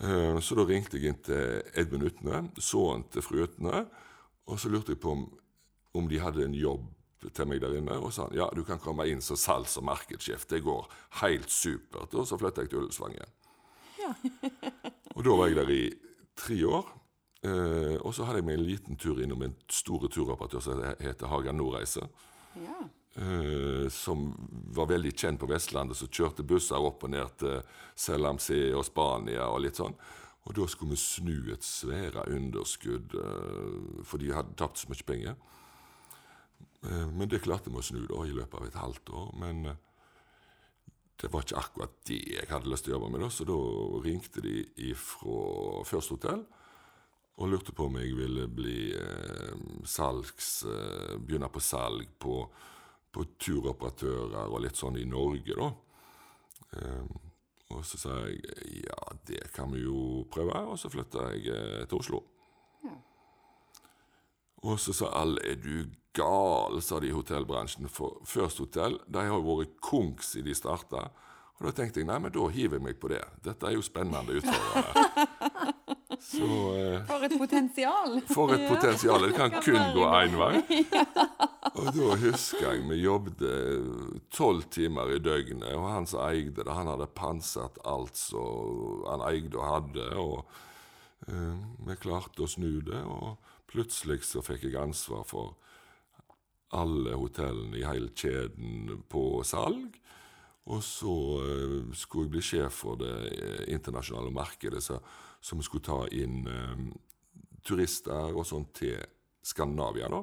Eh, 0.00 0.38
Så 0.40 0.54
da 0.54 0.64
ringte 0.68 0.98
jeg 0.98 1.08
inn 1.08 1.22
til 1.24 1.62
Edmund 1.74 2.04
Utne, 2.10 2.42
sønnen 2.60 3.06
til 3.10 3.22
fru 3.24 3.42
Utne, 3.44 3.86
og 4.46 4.60
så 4.60 4.68
lurte 4.68 4.92
jeg 4.92 5.00
på 5.00 5.10
om, 5.12 5.24
om 5.94 6.08
de 6.08 6.20
hadde 6.20 6.44
en 6.44 6.54
jobb 6.54 6.84
til 7.32 7.48
meg 7.48 7.60
der 7.60 7.74
inne, 7.78 7.96
og 7.98 8.12
sa 8.12 8.26
han, 8.28 8.36
ja, 8.36 8.46
du 8.54 8.62
kan 8.64 8.78
komme 8.78 9.06
inn 9.08 9.22
som 9.24 9.36
salgs- 9.40 9.78
og 9.80 9.86
markedssjef. 9.88 10.44
Det 10.46 10.60
går 10.62 10.84
helt 11.22 11.50
supert. 11.50 12.14
Og 12.14 12.26
så 12.28 12.36
flytta 12.38 12.62
jeg 12.62 12.70
til 12.70 12.82
Ullensvang 12.82 13.16
igjen. 13.16 13.32
Ja. 13.98 14.12
og 15.16 15.24
da 15.24 15.34
var 15.40 15.48
jeg 15.50 15.56
der 15.56 15.72
i 15.72 15.80
tre 16.36 16.60
år. 16.68 16.92
Eh, 17.44 17.96
og 18.00 18.14
så 18.16 18.24
hadde 18.24 18.40
jeg 18.40 18.48
meg 18.48 18.58
en 18.58 18.66
liten 18.66 19.00
tur 19.00 19.20
innom 19.22 19.44
en 19.44 19.56
store 19.72 20.08
turoperatør 20.12 20.62
som 20.64 20.80
heter 21.02 21.30
Hagan 21.30 21.58
Nordreise. 21.60 22.06
Ja. 22.56 22.86
Uh, 23.16 23.88
som 23.88 24.26
var 24.76 24.90
veldig 24.90 25.14
kjent 25.16 25.40
på 25.40 25.48
Vestlandet, 25.48 25.96
som 25.96 26.10
kjørte 26.12 26.44
busser 26.44 26.76
opp 26.84 27.06
og 27.06 27.14
ned 27.14 27.30
til 27.40 27.62
Selamsee 27.96 28.74
og 28.76 28.84
Spania 28.84 29.46
og 29.48 29.62
litt 29.64 29.80
sånn. 29.80 29.96
Og 30.44 30.52
da 30.58 30.66
skulle 30.68 30.92
vi 30.92 31.00
snu 31.00 31.48
et 31.54 31.64
svære 31.64 32.26
underskudd, 32.36 33.16
uh, 33.16 34.02
for 34.04 34.20
de 34.20 34.34
hadde 34.36 34.52
tapt 34.60 34.82
så 34.82 34.92
mye 34.92 35.08
penger. 35.08 35.38
Men 36.86 37.26
det 37.26 37.40
klarte 37.42 37.72
vi 37.72 37.80
å 37.80 37.82
snu 37.82 38.04
da, 38.04 38.20
i 38.28 38.34
løpet 38.36 38.60
av 38.60 38.66
et 38.68 38.76
halvt 38.78 39.10
år. 39.16 39.30
Men 39.40 39.64
det 41.18 41.30
var 41.32 41.42
ikke 41.42 41.58
akkurat 41.58 41.96
det 42.06 42.20
jeg 42.30 42.46
hadde 42.52 42.70
lyst 42.70 42.86
til 42.86 42.92
å 42.92 42.98
jobbe 42.98 43.08
med, 43.10 43.24
da, 43.24 43.30
så 43.32 43.46
da 43.48 43.56
ringte 44.04 44.44
de 44.44 44.92
fra 45.00 45.82
First 45.88 46.12
Hotel 46.14 46.44
og 47.36 47.50
lurte 47.52 47.74
på 47.76 47.88
om 47.90 47.98
jeg 48.00 48.14
ville 48.16 48.46
bli 48.48 48.78
eh, 48.96 49.56
salgs... 49.84 50.64
Eh, 50.64 51.16
begynne 51.20 51.50
på 51.52 51.60
salg 51.60 52.08
på, 52.18 52.38
på 53.12 53.26
turoperatører 53.36 54.48
og 54.48 54.62
litt 54.64 54.78
sånn 54.78 54.96
i 54.96 55.04
Norge, 55.08 55.56
da. 55.58 55.68
Eh, 56.80 57.04
og 57.74 57.82
så 57.84 57.98
sa 58.00 58.16
jeg 58.24 58.86
ja, 58.86 58.98
det 59.28 59.50
kan 59.52 59.72
vi 59.74 59.82
jo 59.82 60.24
prøve, 60.32 60.62
og 60.70 60.78
så 60.80 60.88
flytta 60.92 61.28
jeg 61.34 61.52
eh, 61.52 61.84
til 61.90 62.00
Oslo. 62.00 62.22
Ja. 62.86 62.96
Og 64.64 64.80
så 64.80 64.94
sa 64.96 65.12
alle 65.20 65.42
er 65.44 65.60
du 65.60 65.84
gal, 66.16 66.80
sa 66.80 67.02
de 67.02 67.10
i 67.10 67.14
hotellbransjen. 67.14 67.90
For 67.92 68.22
First 68.24 68.62
Hotel 68.62 68.96
de 69.06 69.26
har 69.28 69.36
jo 69.36 69.58
vært 69.60 69.76
kongs 69.84 70.32
siden 70.32 70.48
de 70.48 70.56
starta. 70.56 71.08
Og 71.56 71.68
da 71.68 71.72
tenkte 71.76 72.00
jeg 72.00 72.08
nei, 72.08 72.18
men 72.20 72.32
da 72.32 72.48
hiver 72.52 72.78
jeg 72.78 72.84
meg 72.84 72.98
på 73.00 73.10
det. 73.12 73.22
Dette 73.44 73.68
er 73.68 73.76
jo 73.76 73.84
spennende 73.84 74.40
utfordrende. 74.40 75.25
Så 76.26 76.46
eh, 76.74 77.04
For 77.06 77.22
et 77.22 77.36
potensial! 77.38 78.16
for 78.26 78.52
et 78.54 78.64
potensial. 78.68 79.22
Det 79.22 79.36
kan 79.36 79.52
kun 79.62 79.92
gå 79.94 80.06
én 80.18 80.34
vei. 80.40 80.84
Og 81.78 81.90
da 81.94 82.16
husker 82.18 82.64
jeg 82.64 82.84
vi 82.88 82.98
jobbet 83.02 83.42
tolv 84.34 84.64
timer 84.72 85.12
i 85.14 85.20
døgnet, 85.22 85.74
og 85.76 85.90
han 85.90 86.06
som 86.08 86.22
eide 86.24 86.62
det, 86.62 86.72
han 86.72 86.88
hadde 86.88 87.08
pansret 87.14 87.76
alt 87.84 88.16
som 88.16 89.04
han 89.04 89.24
eide 89.28 89.58
og 89.58 89.66
hadde, 89.68 90.06
og 90.16 91.28
eh, 91.28 91.60
vi 91.86 91.98
klarte 92.00 92.46
å 92.46 92.50
snu 92.50 92.80
det, 92.86 93.02
og 93.04 93.36
plutselig 93.70 94.22
så 94.24 94.42
fikk 94.46 94.66
jeg 94.70 94.80
ansvar 94.80 95.26
for 95.28 95.54
alle 96.76 97.14
hotellene 97.14 97.78
i 97.78 97.86
hele 97.86 98.10
kjeden 98.16 99.04
på 99.10 99.42
salg. 99.46 100.00
Og 100.66 100.82
så 100.82 101.14
eh, 101.44 101.94
skulle 101.94 102.26
jeg 102.26 102.34
bli 102.34 102.42
sjef 102.42 102.82
for 102.82 102.98
det 102.98 103.14
eh, 103.36 103.64
internasjonale 103.76 104.32
markedet, 104.34 104.82
så, 104.82 104.98
vi 105.40 105.66
skulle 105.66 105.86
ta 105.86 106.00
inn 106.14 106.46
eh, 106.50 106.82
turister 107.66 108.34
og 108.34 108.46
sånt 108.46 108.74
til 108.80 108.98
Skandinavia. 109.46 110.10
da. 110.10 110.22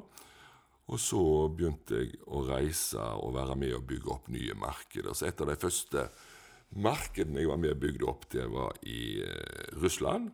Og 0.92 1.00
så 1.00 1.22
begynte 1.48 2.02
jeg 2.02 2.18
å 2.28 2.42
reise 2.44 3.00
og 3.16 3.34
være 3.38 3.56
med 3.56 3.76
og 3.78 3.86
bygge 3.88 4.10
opp 4.12 4.28
nye 4.32 4.56
markeder. 4.58 5.16
Så 5.16 5.30
et 5.30 5.40
av 5.40 5.48
de 5.48 5.56
første 5.56 6.08
markedene 6.76 7.40
jeg 7.40 7.48
var 7.48 7.60
med 7.60 7.72
og 7.72 7.84
bygde 7.84 8.08
opp, 8.10 8.26
det 8.34 8.44
var 8.52 8.76
i 8.84 9.22
eh, 9.24 9.68
Russland. 9.80 10.32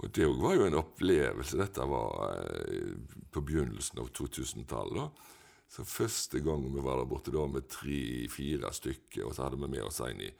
Og 0.00 0.08
det 0.16 0.26
var 0.40 0.56
jo 0.56 0.64
en 0.66 0.78
opplevelse. 0.80 1.58
Dette 1.60 1.86
var 1.86 2.40
eh, 2.40 2.96
på 3.30 3.42
begynnelsen 3.44 4.00
av 4.02 4.10
2000-tallet. 4.16 5.22
Så 5.70 5.86
første 5.86 6.40
gang 6.42 6.64
vi 6.66 6.82
var 6.82 6.98
der 6.98 7.06
borte 7.06 7.30
da 7.30 7.44
med 7.46 7.68
tre-fire 7.70 8.72
stykker, 8.74 9.28
og 9.28 9.36
så 9.36 9.46
hadde 9.46 9.60
vi 9.60 9.70
med 9.70 9.84
oss 9.86 10.00
en 10.02 10.24
i, 10.24 10.30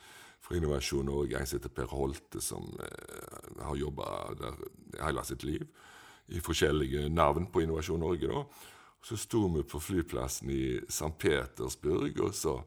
fra 0.41 0.57
Innovasjon 0.57 1.07
Norge, 1.07 1.39
en 1.39 1.47
som 1.47 1.59
heter 1.59 1.73
Per 1.75 1.93
Holte, 1.93 2.41
som 2.41 2.67
eh, 2.83 3.65
har 3.65 3.77
jobba 3.77 4.35
der 4.41 4.61
hele 5.05 5.25
sitt 5.25 5.45
liv, 5.45 5.67
i 6.31 6.41
forskjellige 6.41 7.09
navn 7.09 7.51
på 7.53 7.63
Innovasjon 7.65 8.01
Norge. 8.01 8.29
da. 8.29 8.45
Så 9.03 9.17
sto 9.17 9.47
vi 9.49 9.63
på 9.63 9.81
flyplassen 9.81 10.51
i 10.51 10.81
St. 10.89 11.13
Petersburg 11.19 12.21
og 12.21 12.35
så 12.35 12.61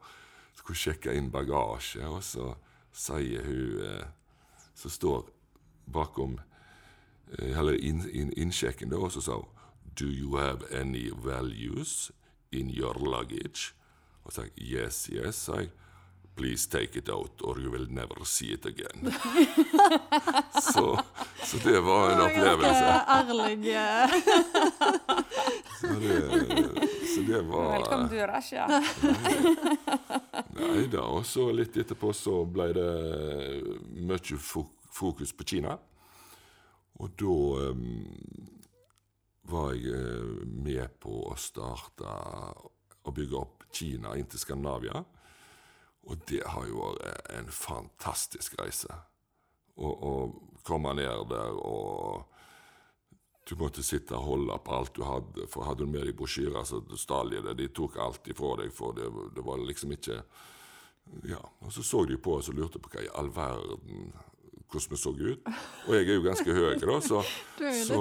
skulle 0.56 0.78
sjekke 0.78 1.14
inn 1.14 1.32
bagasje, 1.32 2.08
og 2.08 2.24
så 2.24 2.54
sier 2.94 3.46
hun 3.46 3.84
eh, 3.86 4.06
som 4.76 4.92
står 4.92 5.30
bakom 5.94 6.40
eh, 7.38 7.60
eller 7.60 7.78
inn, 7.78 8.04
inn, 8.10 8.34
innsjekken, 8.38 8.90
da, 8.90 9.02
og 9.02 9.14
så 9.14 9.22
sa 9.22 9.40
hun 9.42 9.50
Do 9.94 10.08
you 10.10 10.38
have 10.38 10.66
any 10.74 11.12
values 11.14 12.12
in 12.52 12.70
your 12.70 12.98
luggage? 12.98 13.76
Og 14.26 14.34
sa 14.34 14.48
jeg 14.48 14.54
yes, 14.58 15.10
yes. 15.14 15.36
sa 15.36 15.60
jeg. 15.62 15.70
Please 16.36 16.66
take 16.68 16.96
it 16.98 17.10
out, 17.10 17.42
or 17.44 17.60
you 17.60 17.70
will 17.70 17.86
never 17.94 18.26
see 18.26 18.54
it 18.54 18.66
again. 18.66 19.14
så, 20.74 21.00
så 21.44 21.58
det 21.64 21.80
var 21.86 22.10
en 22.12 22.22
opplevelse. 22.22 22.86
Ærlig. 23.08 23.76
Så 25.80 25.88
det, 26.02 26.90
så 27.16 27.22
det 27.28 27.42
var 27.52 27.72
Velkommen 27.78 28.10
til 28.10 28.26
Russia. 28.34 28.66
Nei 30.58 30.88
da. 30.90 31.06
Og 31.06 31.26
så 31.28 31.48
litt 31.54 31.78
etterpå 31.78 32.10
så 32.18 32.40
ble 32.50 32.70
det 32.74 32.90
mye 34.02 34.38
fo- 34.42 34.70
fokus 34.94 35.34
på 35.38 35.46
Kina. 35.54 35.78
Og 36.98 37.14
da 37.20 37.38
um, 37.70 38.04
var 39.50 39.74
jeg 39.78 39.92
eh, 39.94 40.46
med 40.66 40.98
på 41.04 41.14
å 41.30 41.36
starte 41.38 42.06
å 43.04 43.12
bygge 43.14 43.38
opp 43.38 43.66
Kina 43.74 44.14
inn 44.18 44.30
til 44.30 44.40
Skandinavia. 44.42 45.02
Og 46.04 46.20
det 46.28 46.42
har 46.46 46.68
jo 46.68 46.82
vært 46.82 47.32
en 47.32 47.50
fantastisk 47.54 48.58
reise. 48.60 48.92
Å 49.80 50.14
komme 50.68 50.94
ned 50.98 51.30
der 51.32 51.58
og 51.58 52.30
du 53.44 53.56
måtte 53.60 53.84
sitte 53.84 54.16
og 54.16 54.24
holde 54.24 54.58
på 54.64 54.76
alt 54.78 54.96
du 54.96 55.04
hadde, 55.04 55.48
for 55.52 55.68
hadde 55.68 55.84
du 55.84 55.92
med 55.92 56.06
deg 56.08 56.16
brosjyrer, 56.16 56.64
så 56.64 56.80
stjal 57.00 57.34
de 57.34 57.42
det. 57.44 57.58
De 57.60 57.68
tok 57.76 57.98
alt 58.00 58.28
ifra 58.32 58.54
deg, 58.62 58.72
for 58.72 58.96
det, 58.96 59.10
det 59.36 59.44
var 59.44 59.64
liksom 59.64 59.96
ikke 59.98 60.24
Ja. 61.28 61.42
Og 61.60 61.74
så 61.76 61.84
så 61.84 62.06
de 62.08 62.16
på 62.18 62.38
oss 62.38 62.48
og 62.48 62.56
lurte 62.56 62.80
på 62.80 62.90
hva 62.94 63.02
i 63.04 63.10
all 63.20 63.28
verden 63.36 64.14
hvordan 64.74 64.94
vi 64.94 64.98
så 65.00 65.12
ut. 65.14 65.50
Og 65.88 65.94
jeg 65.96 66.08
er 66.10 66.16
jo 66.18 66.24
ganske 66.26 66.56
høy, 66.58 66.74
da, 66.82 66.96
så, 67.06 67.20
så, 67.88 68.00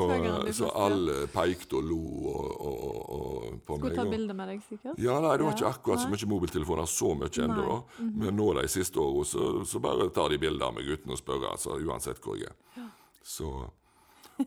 så 0.58 0.70
alle 0.86 1.16
pekte 1.32 1.76
og 1.78 1.84
lo 1.90 1.98
og, 2.32 2.48
og, 2.70 2.96
og, 3.16 3.60
på 3.66 3.76
Skulle 3.78 3.90
meg. 3.92 3.98
ta 4.00 4.06
og- 4.06 4.14
bilde 4.16 4.36
med 4.40 4.48
deg, 4.52 4.62
sikkert. 4.68 4.98
ja, 5.04 5.18
nei, 5.22 5.34
det 5.36 5.46
var 5.46 5.56
ikke 5.58 5.70
akkurat 5.74 6.02
så 6.02 6.10
mye 6.12 6.30
mobiltelefoner 6.32 6.88
så 6.90 7.12
mye 7.20 7.30
ennå. 7.46 7.68
da. 7.68 7.78
Mhm. 8.02 8.16
Men 8.24 8.36
nå 8.40 8.48
de 8.60 8.66
siste 8.72 8.98
åra 9.04 9.24
så, 9.28 9.50
så 9.68 9.82
bare 9.84 10.08
tar 10.16 10.32
de 10.34 10.40
bilder 10.42 10.66
av 10.70 10.74
meg 10.80 10.88
uten 10.96 11.12
å 11.14 11.20
spørre, 11.20 11.52
altså, 11.54 11.76
uansett 11.78 12.20
hvor 12.24 12.40
jeg 12.40 12.50
er. 12.50 12.88
Så, 13.22 13.46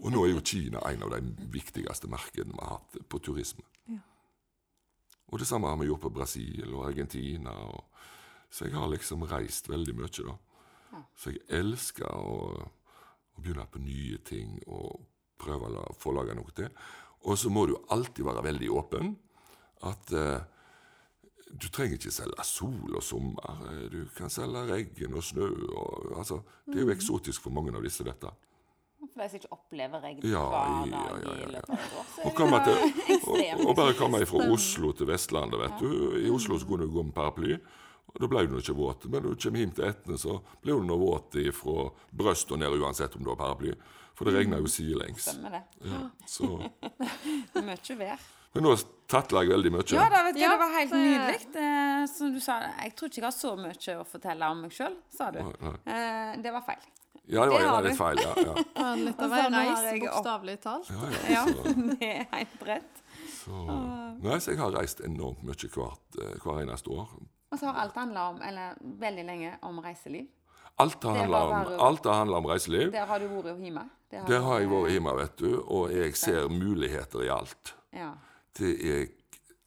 og 0.02 0.10
nå 0.12 0.26
er 0.26 0.34
jo 0.34 0.42
Kina 0.44 0.82
en 0.90 1.04
av 1.08 1.14
de 1.16 1.22
viktigste 1.54 2.10
markedene 2.12 2.52
vi 2.58 2.66
har 2.66 2.80
hatt 2.80 2.98
på 3.08 3.22
turisme. 3.24 3.64
Ja. 3.88 4.02
Og 5.32 5.40
det 5.42 5.48
samme 5.48 5.68
har 5.72 5.78
vi 5.80 5.88
gjort 5.88 6.04
på 6.04 6.12
Brasil 6.14 6.68
og 6.74 6.84
Argentina. 6.90 7.54
Og, 7.72 7.86
så 8.52 8.68
jeg 8.68 8.76
har 8.78 8.88
liksom 8.92 9.24
reist 9.28 9.70
veldig 9.72 9.96
mye, 9.98 10.10
da. 10.28 10.36
Så 11.18 11.34
jeg 11.36 11.44
elsker 11.60 12.08
å, 12.12 12.38
å 13.36 13.42
begynne 13.44 13.68
på 13.72 13.82
nye 13.84 14.18
ting 14.28 14.58
og 14.68 15.02
prøve 15.42 15.70
å 15.82 15.94
få 16.00 16.14
lage 16.16 16.36
noe 16.38 16.52
til. 16.56 16.70
Og 17.26 17.38
så 17.42 17.50
må 17.50 17.66
du 17.68 17.76
alltid 17.92 18.26
være 18.28 18.44
veldig 18.46 18.70
åpen. 18.72 19.16
At 19.86 20.12
eh, 20.16 20.40
du 21.52 21.68
trenger 21.74 21.98
ikke 22.00 22.14
selge 22.14 22.46
sol 22.48 22.96
og 22.96 23.04
sommer. 23.04 23.62
Eh, 23.72 23.86
Du 23.92 24.00
kan 24.18 24.32
selge 24.34 24.66
regn 24.72 25.14
og 25.18 25.24
snø. 25.26 25.50
Og, 25.76 26.12
altså, 26.18 26.42
det 26.68 26.80
er 26.80 26.86
jo 26.88 26.94
eksotisk 26.96 27.46
for 27.46 27.56
mange 27.56 27.76
av 27.76 27.86
disse, 27.86 28.06
dette. 28.08 28.32
For 29.06 29.22
de 29.22 29.28
som 29.30 29.38
ikke 29.38 29.54
opplever 29.54 30.02
regn 30.02 30.24
Ja, 30.26 30.44
hver 30.50 30.88
dag 30.90 30.94
ja, 30.96 31.18
ja, 31.22 31.34
i 31.46 31.52
løpet 31.54 31.70
av 31.70 31.82
et 31.82 31.98
år. 31.98 32.06
Og, 32.26 32.56
til, 32.66 33.60
og, 33.60 33.66
og 33.70 33.76
bare 33.78 33.98
komme 34.00 34.22
fra 34.26 34.46
Oslo 34.56 34.94
til 34.98 35.10
Vestlandet, 35.12 35.60
vet 35.62 35.84
du. 35.84 35.90
I 36.24 36.32
Oslo 36.34 36.58
så 36.62 36.70
kunne 36.70 36.88
du 36.88 36.94
gå 36.96 37.04
med 37.06 37.14
paraply. 37.16 37.58
Og 38.14 38.22
Da 38.22 38.30
ble 38.32 38.46
du 38.48 38.56
ikke 38.60 38.76
våt. 38.78 39.06
Men 39.12 39.24
når 39.26 39.36
du 39.36 39.44
kommer 39.44 39.60
hjem 39.64 39.74
til 39.76 39.90
Etne, 39.90 40.18
så 40.22 40.38
blir 40.64 40.80
du 40.80 40.88
nå 40.88 40.98
våt 41.02 41.36
fra 41.58 41.90
brøst 42.16 42.52
og 42.52 42.62
ned 42.62 42.78
uansett 42.80 43.16
om 43.18 43.26
du 43.26 43.32
har 43.34 43.40
paraply. 43.40 43.74
For 44.16 44.30
det 44.30 44.38
regner 44.38 44.62
jo 44.64 44.72
sidelengs. 44.72 45.26
Stemmer 45.28 45.58
det. 45.58 45.64
Ja, 45.92 46.06
så. 46.32 46.48
Mye 47.68 47.98
vær. 48.00 48.24
Men 48.56 48.64
nå 48.64 48.76
tattler 49.12 49.44
jeg 49.44 49.52
veldig 49.52 49.72
mye. 49.76 49.84
Ja, 49.92 50.06
da, 50.08 50.22
vet 50.30 50.38
du, 50.38 50.40
Ja, 50.40 50.52
det 50.54 50.60
var 50.62 50.70
helt 50.78 50.94
nydelig. 50.96 51.40
Eh, 51.60 52.04
som 52.08 52.32
du 52.32 52.40
sa, 52.40 52.56
jeg 52.80 52.94
tror 52.96 53.12
ikke 53.12 53.20
jeg 53.20 53.26
har 53.28 53.36
så 53.36 53.52
mye 53.60 53.96
å 54.00 54.06
fortelle 54.08 54.52
om 54.54 54.62
meg 54.64 54.76
sjøl, 54.78 54.96
sa 55.12 55.28
du. 55.36 55.42
Nei, 55.44 55.56
nei. 55.66 55.74
Eh, 55.92 56.38
det 56.46 56.54
var 56.56 56.64
feil. 56.70 56.86
Ja, 57.26 57.44
det 57.50 57.58
var 57.58 57.82
Det 57.82 57.90
litt 57.90 58.00
feil, 58.00 58.22
ja. 58.22 58.34
ja. 58.46 58.90
Litt 59.02 59.22
av 59.26 59.36
en 59.42 59.58
reise, 59.58 59.94
bokstavelig 60.06 60.56
talt. 60.64 60.92
ja, 60.94 61.12
ja 61.34 61.44
Ja, 61.44 61.46
det 62.00 62.10
er 62.14 62.28
helt 62.32 62.66
rett. 62.70 63.04
så. 63.42 63.62
Nei, 64.24 64.38
så 64.40 64.54
jeg 64.54 64.62
har 64.62 64.72
reist 64.78 65.02
enormt 65.04 65.44
mye 65.44 65.72
hvert, 65.76 66.20
eh, 66.22 66.36
hver 66.46 66.62
eneste 66.64 66.96
år. 66.96 67.12
Og 67.56 67.60
så 67.60 67.72
har 67.72 67.78
alt 67.86 67.96
handla 67.96 68.30
om, 68.34 68.42
eller 68.44 68.80
veldig 69.00 69.24
lenge, 69.24 69.52
om 69.64 69.78
reiseliv. 69.80 70.26
Alt 70.84 71.04
har 71.08 71.22
handla 71.22 71.44
om, 71.48 71.70
alt 71.80 72.08
om 72.36 72.48
reiseliv. 72.50 72.90
Der 72.92 73.06
har 73.08 73.20
du 73.24 73.30
vært 73.32 73.62
hjemme. 73.64 73.86
Det 74.12 74.24
Der 74.28 74.42
har 74.44 74.60
jeg 74.60 74.70
vært 74.74 74.92
hjemme, 74.92 75.14
vet 75.16 75.38
du, 75.40 75.52
og 75.64 75.94
jeg 75.96 76.18
ser 76.20 76.50
muligheter 76.52 77.24
i 77.24 77.30
alt. 77.32 77.72
Ja. 77.96 78.10
Det 78.60 78.74
er 78.92 79.06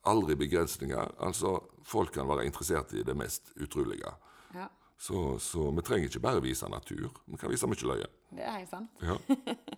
aldri 0.05 0.37
begrensninger. 0.37 1.15
Altså, 1.25 1.55
folk 1.83 2.13
kan 2.13 2.29
være 2.29 2.45
interessert 2.45 2.93
i 2.93 3.03
det 3.03 3.17
mest 3.17 3.55
utrolige. 3.57 4.13
ja. 4.55 4.69
Så, 4.99 5.39
så 5.39 5.69
vi 5.71 5.83
trenger 5.87 6.11
ikke 6.11 6.25
bare 6.25 6.43
vise 6.43 6.67
natur, 6.69 7.13
vi 7.31 7.39
kan 7.39 7.53
vise 7.53 7.69
mye 7.71 7.87
løye. 7.87 8.09
Det 8.35 8.43
er 8.43 8.57
helt 8.57 8.73
sant. 8.73 9.05
Ja. 9.05 9.15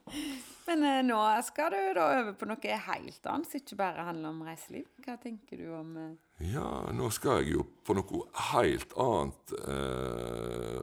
Men 0.67 0.85
eh, 0.87 1.03
nå 1.05 1.19
skal 1.45 1.75
du 1.75 1.81
da 1.99 2.07
over 2.21 2.33
på 2.41 2.49
noe 2.49 2.79
helt 2.87 3.27
annet, 3.29 3.50
som 3.50 3.61
ikke 3.61 3.77
bare 3.83 4.07
handler 4.07 4.33
om 4.33 4.41
reiseliv. 4.47 4.89
Hva 5.05 5.19
tenker 5.21 5.61
du 5.61 5.69
om 5.77 5.93
eh, 6.00 6.15
ja, 6.41 6.89
nå 6.97 7.11
skal 7.12 7.43
jeg 7.43 7.59
jo 7.59 7.67
på 7.85 7.95
noe 7.99 8.23
helt 8.49 8.95
annet. 8.97 9.53
Eh, 9.61 10.81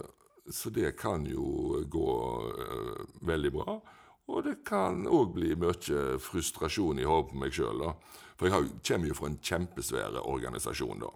så 0.54 0.70
det 0.70 0.92
kan 1.00 1.26
jo 1.26 1.82
gå 1.90 2.12
eh, 2.52 3.06
veldig 3.26 3.52
bra. 3.56 3.80
Og 4.28 4.44
det 4.46 4.60
kan 4.68 5.08
òg 5.10 5.34
bli 5.34 5.56
mye 5.58 6.20
frustrasjon 6.22 7.02
i 7.02 7.08
hodet 7.08 7.32
på 7.32 7.42
meg 7.42 7.58
sjøl. 7.58 7.88
For 8.38 8.46
jeg 8.46 8.54
har, 8.54 8.70
kommer 8.86 9.10
jo 9.10 9.18
fra 9.18 9.32
en 9.32 9.40
kjempesvær 9.50 10.20
organisasjon. 10.22 11.02
da. 11.02 11.10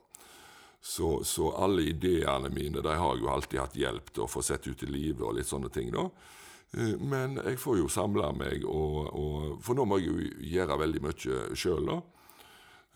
Så, 0.82 1.24
så, 1.24 1.52
alle 1.62 1.82
ideene 1.82 2.50
mine 2.50 2.82
de 2.82 2.94
har 2.98 3.18
jo 3.18 3.30
alltid 3.30 3.60
hatt 3.62 3.76
hjelp 3.78 4.08
til 4.10 4.26
å 4.26 4.30
få 4.32 4.42
sett 4.42 4.66
ut 4.68 4.82
i 4.82 4.90
livet 4.90 5.22
og 5.22 5.36
litt 5.38 5.50
sånne 5.50 5.70
ting. 5.70 5.92
da. 5.94 6.08
Eh, 6.74 6.98
men 6.98 7.38
jeg 7.38 7.60
får 7.62 7.78
jo 7.84 7.90
samla 7.92 8.32
meg, 8.34 8.66
og, 8.66 9.12
og, 9.14 9.62
for 9.62 9.78
nå 9.78 9.86
må 9.86 10.00
jeg 10.02 10.10
jo 10.10 10.32
gjøre 10.56 10.80
veldig 10.82 11.04
mye 11.06 11.40
sjøl. 11.54 11.94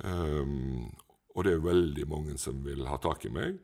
Um, 0.03 0.89
og 1.35 1.45
det 1.45 1.53
er 1.53 1.63
veldig 1.63 2.07
mange 2.09 2.37
som 2.41 2.63
vil 2.65 2.87
ha 2.89 2.97
tak 3.03 3.27
i 3.29 3.33
meg. 3.35 3.59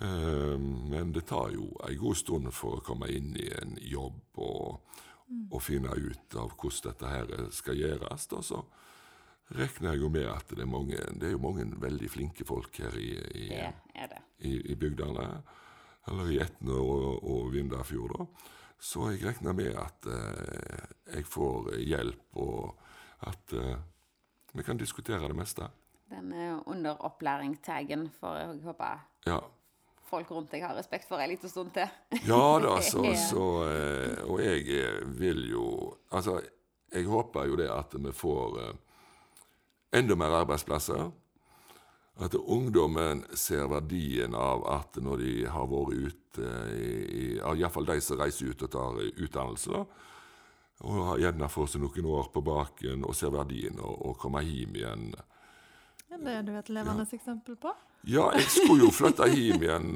Um, 0.00 0.88
men 0.88 1.12
det 1.12 1.26
tar 1.28 1.52
jo 1.52 1.68
en 1.84 1.98
god 2.00 2.16
stund 2.16 2.52
for 2.56 2.78
å 2.78 2.84
komme 2.86 3.10
inn 3.12 3.34
i 3.36 3.48
en 3.58 3.74
jobb 3.82 4.40
og, 4.40 5.00
mm. 5.28 5.48
og 5.50 5.62
finne 5.66 5.92
ut 5.98 6.36
av 6.38 6.54
hvordan 6.54 6.86
dette 6.86 7.10
her 7.12 7.50
skal 7.54 7.76
gjøres. 7.82 8.28
Da, 8.30 8.40
så 8.40 8.64
regner 9.56 9.94
jeg 9.94 10.02
jo 10.02 10.10
med 10.12 10.28
at 10.30 10.52
det 10.54 10.62
er 10.64 10.70
mange, 10.70 11.00
det 11.20 11.28
er 11.28 11.34
jo 11.34 11.42
mange 11.42 11.66
veldig 11.82 12.10
flinke 12.10 12.46
folk 12.46 12.78
her 12.82 12.96
i, 12.98 13.10
i, 13.42 13.48
i, 14.46 14.54
i 14.72 14.78
bygdene. 14.78 15.26
Eller 16.08 16.32
i 16.32 16.40
Etne 16.42 16.78
og, 16.80 17.20
og 17.28 17.52
Vindafjord. 17.52 18.16
da. 18.16 18.26
Så 18.80 19.10
jeg 19.12 19.20
regner 19.26 19.52
med 19.52 19.74
at 19.76 20.06
eh, 20.08 20.84
jeg 21.16 21.26
får 21.28 21.74
hjelp, 21.84 22.22
og 22.40 22.78
at 23.28 23.52
eh, 23.52 23.76
vi 24.56 24.64
kan 24.64 24.80
diskutere 24.80 25.28
det 25.28 25.36
meste. 25.36 25.68
Den 26.10 26.32
er 26.32 26.62
under 26.66 26.96
opplæring-taggen, 27.06 28.08
for 28.16 28.38
jeg 28.40 28.62
håper 28.64 29.02
ja. 29.28 29.36
folk 30.08 30.30
rundt 30.32 30.50
deg 30.54 30.64
har 30.64 30.74
respekt 30.78 31.06
for 31.06 31.20
en 31.20 31.30
liten 31.30 31.52
stund 31.52 31.74
til. 31.76 31.92
ja 32.26 32.46
da, 32.64 32.78
så, 32.90 33.04
så 33.20 33.44
eh, 33.68 34.24
Og 34.24 34.40
jeg 34.42 34.64
vil 35.20 35.44
jo 35.52 35.66
Altså, 36.10 36.40
jeg 36.90 37.06
håper 37.06 37.46
jo 37.46 37.60
det 37.60 37.68
at 37.70 37.94
vi 37.94 38.12
får 38.16 38.58
eh, 38.64 38.72
enda 39.92 40.16
mer 40.16 40.36
arbeidsplasser. 40.42 41.10
At 42.20 42.34
ungdommen 42.34 43.24
ser 43.34 43.68
verdien 43.70 44.34
av 44.36 44.66
at 44.68 44.98
når 45.00 45.22
de 45.22 45.34
har 45.48 45.68
vært 45.70 45.94
ute, 45.96 46.48
iallfall 47.54 47.88
de 47.88 48.00
som 48.04 48.20
reiser 48.20 48.52
ut 48.52 48.66
og 48.66 48.72
tar 48.74 49.00
utdannelse, 49.08 49.72
da, 49.72 50.10
og 50.80 51.00
har 51.10 51.22
gjerne 51.26 51.48
får 51.52 51.72
seg 51.74 51.84
noen 51.84 52.08
år 52.08 52.28
på 52.32 52.42
baken 52.44 53.04
og 53.04 53.16
ser 53.16 53.32
verdien 53.34 53.80
og, 53.80 53.96
og 54.10 54.18
kommer 54.20 54.44
hjem 54.44 54.76
igjen. 54.80 55.10
Ja, 56.10 56.18
det 56.18 56.36
er 56.38 56.44
du 56.44 56.54
et 56.58 56.70
levende 56.72 57.04
ja. 57.04 57.16
eksempel 57.16 57.56
på. 57.60 57.72
Ja, 58.08 58.30
jeg 58.36 58.48
skulle 58.48 58.86
jo 58.86 58.92
flytte 58.94 59.28
hjem 59.28 59.64
igjen. 59.66 59.90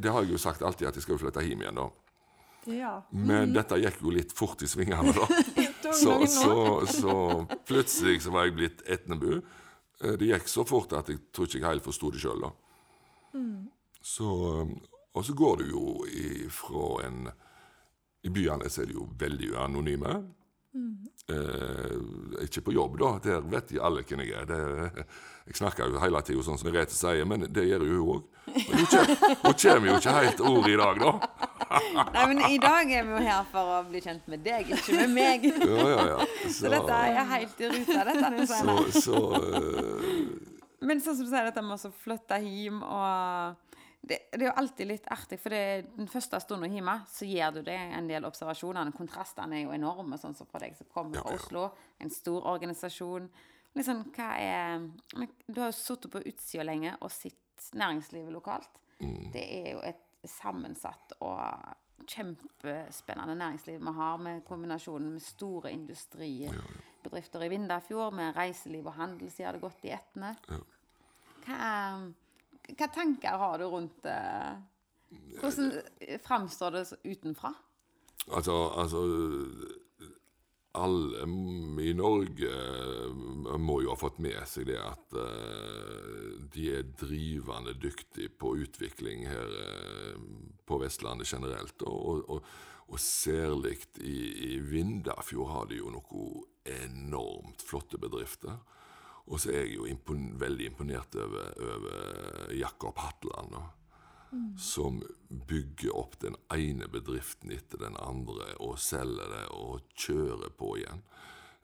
Det 0.00 0.08
har 0.08 0.24
jeg 0.24 0.32
jo 0.32 0.40
sagt 0.40 0.64
alltid, 0.64 0.88
at 0.88 0.96
jeg 0.96 1.04
skal 1.04 1.20
flytte 1.20 1.44
hjem 1.44 1.66
igjen, 1.66 1.80
da. 1.80 1.90
Ja. 2.68 2.94
Men 3.10 3.50
mm. 3.50 3.54
dette 3.56 3.78
gikk 3.80 4.00
jo 4.04 4.12
litt 4.14 4.32
fort 4.36 4.64
i 4.64 4.68
svingene, 4.68 5.12
da. 5.16 5.28
så, 5.82 6.14
så, 6.26 6.86
så, 7.00 7.14
plutselig 7.66 8.22
så 8.24 8.34
var 8.34 8.48
jeg 8.48 8.56
blitt 8.58 8.82
Etnebu. 8.86 9.40
Eh, 10.00 10.16
det 10.20 10.30
gikk 10.32 10.48
så 10.50 10.64
fort 10.68 10.92
at 10.98 11.12
jeg 11.12 11.22
tror 11.32 11.48
ikke 11.48 11.60
jeg 11.60 11.68
helt 11.68 11.86
forsto 11.86 12.10
det 12.14 12.22
sjøl. 12.22 12.48
Mm. 13.34 13.68
Så, 14.02 14.30
og 15.12 15.24
så 15.26 15.36
går 15.36 15.62
du 15.62 15.70
jo 15.70 15.84
ifra 16.08 17.06
en 17.06 17.30
I 18.24 18.30
byene 18.32 18.68
så 18.68 18.82
er 18.82 18.90
de 18.90 18.98
jo 18.98 19.06
veldig 19.20 19.54
anonyme. 19.62 20.18
Mm. 20.74 21.08
Eh, 21.28 22.44
ikke 22.44 22.60
på 22.60 22.72
jobb, 22.72 22.98
da. 22.98 23.10
Der 23.24 23.40
vet 23.50 23.70
de 23.72 23.80
alle 23.82 24.04
hvem 24.06 24.22
jeg 24.22 24.34
er. 24.38 24.46
Det, 24.46 25.06
jeg 25.50 25.58
snakker 25.58 25.90
jo 25.90 26.02
hele 26.02 26.22
tida 26.26 26.44
sånn 26.46 26.60
som 26.60 26.70
Merete 26.70 26.94
sier, 26.94 27.26
men 27.26 27.48
det 27.50 27.66
gjør 27.66 27.86
jo 27.88 27.96
hun 27.96 28.12
òg. 28.16 28.28
Hun 28.50 29.54
kommer 29.54 29.88
jo 29.88 29.96
ikke 29.98 30.14
helt 30.16 30.42
ord 30.50 30.68
i 30.70 30.76
dag, 30.78 31.00
da. 31.02 31.12
Nei, 32.14 32.24
men 32.32 32.42
i 32.50 32.58
dag 32.62 32.90
er 32.90 33.06
vi 33.06 33.14
jo 33.14 33.24
her 33.24 33.48
for 33.50 33.74
å 33.76 33.80
bli 33.86 34.02
kjent 34.02 34.30
med 34.30 34.42
deg, 34.46 34.70
ikke 34.74 34.96
med 34.98 35.12
meg. 35.14 35.48
Ja, 35.50 35.88
ja, 35.94 36.06
ja. 36.12 36.28
Så, 36.44 36.54
så 36.56 36.72
dette 36.74 37.00
er 37.10 37.28
helt 37.34 37.62
i 37.62 37.72
ruta, 37.74 38.06
dette. 38.10 38.46
Så, 38.50 39.02
så, 39.06 39.24
uh... 39.38 40.56
Men 40.80 41.02
sånn 41.04 41.18
som 41.18 41.26
du 41.26 41.30
sier, 41.30 41.46
dette 41.46 41.62
med 41.62 41.76
å 41.76 41.92
flytte 42.02 42.40
hjem 42.42 42.80
og 42.82 43.69
det, 44.00 44.18
det, 44.32 44.40
er 44.40 44.46
jo 44.48 44.56
alltid 44.56 44.88
litt 44.88 45.08
artig, 45.12 45.36
for 45.42 45.52
det, 45.52 45.90
den 45.96 46.08
første 46.08 46.40
stunden 46.40 46.72
hjemme 46.72 46.94
så 47.10 47.28
gjør 47.28 47.58
du 47.58 47.60
det 47.66 47.76
en 47.76 48.08
del 48.08 48.24
observasjoner. 48.24 48.92
Kontrastene 48.96 49.58
er 49.58 49.66
jo 49.66 49.74
enorme, 49.76 50.18
sånn 50.20 50.36
som 50.36 50.48
for 50.48 50.64
deg 50.64 50.76
som 50.78 50.88
kommer 50.92 51.20
fra 51.20 51.34
Oslo. 51.36 51.66
En 52.00 52.12
stor 52.12 52.48
organisasjon. 52.48 53.28
Liksom, 53.76 54.06
hva 54.16 54.30
er 54.40 54.86
Du 55.46 55.60
har 55.60 55.68
jo 55.70 55.76
sittet 55.76 56.10
på 56.10 56.22
utsida 56.24 56.64
lenge 56.66 56.96
og 56.98 57.12
sett 57.12 57.68
næringslivet 57.76 58.32
lokalt. 58.32 58.80
Mm. 59.00 59.28
Det 59.34 59.44
er 59.60 59.68
jo 59.74 59.84
et 59.84 60.08
sammensatt 60.28 61.14
og 61.20 62.08
kjempespennende 62.08 63.36
næringsliv 63.36 63.78
vi 63.84 63.92
har, 64.00 64.16
med 64.16 64.40
kombinasjonen 64.48 65.12
med 65.12 65.22
store 65.22 65.72
industribedrifter 65.76 67.44
i 67.44 67.52
Vindafjord, 67.52 68.16
med 68.16 68.36
reiseliv 68.36 68.88
og 68.88 68.96
handel 68.96 69.30
som 69.30 69.44
gjør 69.44 69.58
det 69.58 69.64
godt 69.68 69.86
i 69.86 69.94
Etne. 69.94 70.34
Hva 71.44 71.60
er 71.68 72.10
hva 72.78 72.88
tanker 72.94 73.40
har 73.42 73.58
du 73.58 73.66
rundt 73.70 74.02
det? 74.04 74.20
Hvordan 75.40 75.72
framstår 76.22 76.76
det 76.76 76.84
utenfra? 77.04 77.52
Altså, 78.30 78.54
altså 78.78 79.04
alle 80.78 81.24
i 81.82 81.92
Norge 81.98 82.50
eh, 82.50 83.58
må 83.58 83.80
jo 83.82 83.90
ha 83.90 83.98
fått 83.98 84.20
med 84.22 84.38
seg 84.46 84.68
det 84.68 84.78
at 84.78 85.16
uh, 85.18 86.36
de 86.54 86.68
er 86.76 86.92
drivende 87.00 87.74
dyktige 87.74 88.30
på 88.38 88.54
utvikling 88.62 89.26
her 89.26 89.54
på 90.66 90.78
Vestlandet 90.82 91.30
generelt. 91.32 91.82
Og, 91.82 92.22
og, 92.30 92.52
og 92.90 93.02
særlig 93.02 93.80
i, 93.98 94.18
i 94.54 94.60
Vindafjord 94.62 95.50
har 95.50 95.70
de 95.70 95.80
jo 95.80 95.90
noen 95.94 96.46
enormt 96.70 97.64
flotte 97.66 97.98
bedrifter. 97.98 98.60
Og 99.30 99.38
så 99.40 99.52
er 99.52 99.64
jeg 99.64 99.76
jo 99.76 99.86
impon 99.86 100.32
veldig 100.40 100.72
imponert 100.72 101.14
over, 101.14 101.52
over 101.62 102.54
Jakob 102.58 102.98
Hatland, 102.98 103.54
mm. 104.32 104.48
som 104.58 104.98
bygger 105.28 105.94
opp 105.94 106.16
den 106.24 106.34
ene 106.54 106.88
bedriften 106.90 107.54
etter 107.54 107.78
den 107.84 107.98
andre 108.02 108.56
og 108.58 108.78
selger 108.82 109.30
det 109.30 109.44
og 109.54 109.86
kjører 109.94 110.50
på 110.58 110.74
igjen. 110.80 111.04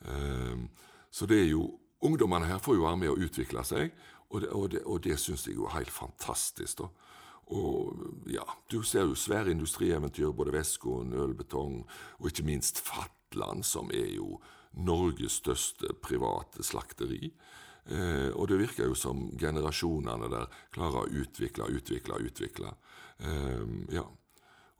Um, 0.06 0.68
så 1.10 1.26
det 1.26 1.42
er 1.42 1.50
jo 1.54 1.66
Ungdommene 2.04 2.44
her 2.44 2.58
får 2.60 2.74
jo 2.76 2.82
være 2.84 2.98
med 3.00 3.08
å 3.08 3.20
utvikle 3.24 3.62
seg, 3.64 3.94
og 4.28 4.42
det, 4.42 4.48
og 4.52 4.66
det, 4.70 4.82
det 5.06 5.14
syns 5.18 5.46
jeg 5.48 5.56
jo 5.56 5.64
er 5.64 5.78
helt 5.78 5.90
fantastisk. 5.90 6.82
da. 6.82 6.90
Og 7.56 8.28
ja, 8.30 8.44
Du 8.70 8.82
ser 8.82 9.06
jo 9.06 9.14
svære 9.14 9.50
industrieventyr, 9.50 10.30
både 10.36 10.52
Veskoen, 10.52 11.14
Ølbetong 11.14 11.86
og 12.18 12.28
ikke 12.28 12.44
minst 12.44 12.78
Fatland, 12.84 13.64
som 13.64 13.90
er 13.94 14.12
jo 14.12 14.40
Norges 14.76 15.40
største 15.40 15.94
private 16.02 16.64
slakteri. 16.66 17.30
Eh, 17.86 18.30
og 18.34 18.48
det 18.50 18.60
virker 18.60 18.90
jo 18.90 18.96
som 18.98 19.28
generasjonene 19.38 20.30
der 20.32 20.50
klarer 20.74 21.04
å 21.04 21.22
utvikle, 21.22 21.70
utvikle, 21.78 22.20
utvikle. 22.28 22.72
Eh, 23.18 23.64
ja. 23.94 24.04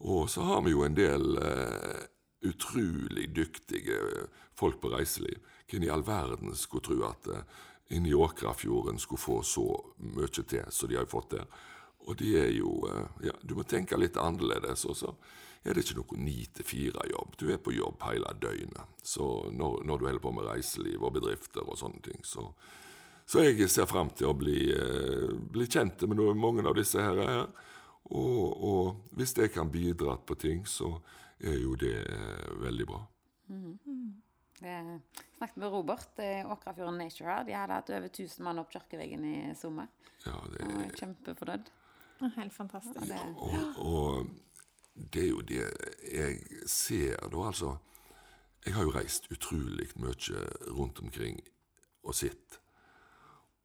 Og 0.07 0.29
så 0.31 0.45
har 0.45 0.65
vi 0.67 0.75
jo 0.75 0.85
en 0.85 0.97
del 0.97 1.39
eh, 1.41 2.03
utrolig 2.47 3.31
dyktige 3.35 4.01
folk 4.59 4.81
på 4.83 4.93
reiseliv. 4.93 5.41
Hvem 5.71 5.87
i 5.87 5.91
all 5.91 6.05
verden 6.07 6.55
skulle 6.55 6.85
tro 6.85 6.99
at 7.09 7.31
eh, 7.33 7.47
inni 7.97 8.15
Åkrafjorden 8.15 8.99
skulle 8.99 9.23
få 9.23 9.41
så 9.43 9.67
mye 10.03 10.29
til 10.29 10.69
som 10.71 10.91
de 10.91 10.99
har 10.99 11.09
fått 11.11 11.39
der. 11.39 11.49
Og 12.07 12.19
det 12.21 12.35
er 12.39 12.53
jo 12.55 12.79
eh, 12.91 13.29
ja, 13.31 13.35
Du 13.43 13.57
må 13.57 13.65
tenke 13.65 13.99
litt 13.99 14.19
annerledes. 14.21 14.85
også 14.85 15.15
er 15.66 15.74
det 15.74 15.85
ikke 15.85 15.98
noe 15.98 16.18
ni 16.22 16.37
til 16.55 16.66
fire-jobb. 16.66 17.37
Du 17.40 17.46
er 17.50 17.61
på 17.62 17.74
jobb 17.74 18.02
hele 18.07 18.33
døgnet. 18.40 18.98
Så 19.02 19.26
når, 19.52 19.83
når, 19.87 19.98
du 19.98 20.09
holder 20.09 20.22
på 20.22 20.35
med 20.37 20.46
reiseliv 20.46 21.07
og 21.07 21.16
bedrifter 21.18 21.66
og 21.66 21.79
sånne 21.81 22.02
ting, 22.07 22.20
så, 22.26 22.46
så 23.26 23.42
jeg 23.42 23.68
ser 23.72 23.88
fram 23.90 24.12
til 24.14 24.31
å 24.31 24.37
bli, 24.38 24.59
eh, 24.74 25.33
bli 25.52 25.66
kjent 25.66 26.07
med 26.07 26.22
mange 26.38 26.66
av 26.66 26.76
disse 26.79 27.02
her. 27.02 27.48
Og, 28.07 28.44
og, 28.70 28.92
hvis 29.18 29.35
jeg 29.38 29.50
kan 29.55 29.70
bidra 29.72 30.14
på 30.22 30.38
ting, 30.38 30.62
så 30.70 30.92
er 31.42 31.59
jo 31.59 31.74
det 31.81 31.98
eh, 32.05 32.52
veldig 32.62 32.87
bra. 32.87 33.02
Mm. 33.50 34.22
Jeg 34.62 35.00
snakket 35.37 35.59
med 35.61 35.72
Robert 35.74 36.22
i 36.22 36.31
Åkrafjorden 36.46 37.02
Nature 37.02 37.29
her. 37.29 37.44
De 37.44 37.57
hadde 37.59 37.76
hatt 37.76 37.90
over 37.92 38.09
1000 38.09 38.46
mann 38.46 38.62
opp 38.62 38.70
Kirkeveggen 38.72 39.26
i 39.29 39.37
sommer. 39.59 39.90
Ja, 40.24 40.38
det 40.52 40.62
er... 40.62 40.94
Kjempefornøyd. 40.96 41.74
Helt 42.38 42.55
fantastisk. 42.55 43.11
Ja, 43.11 43.20
og, 43.37 43.81
og 43.83 44.31
det 44.97 45.23
er 45.23 45.29
jo 45.29 45.43
det 45.45 45.65
jeg 46.09 46.39
ser, 46.71 47.19
da, 47.31 47.43
altså. 47.51 47.77
Jeg 48.67 48.75
har 48.75 48.87
jo 48.87 48.95
reist 48.97 49.29
utrolig 49.31 49.87
mye 50.01 50.47
rundt 50.75 50.99
omkring 51.05 51.39
og 52.03 52.17
sett. 52.17 52.57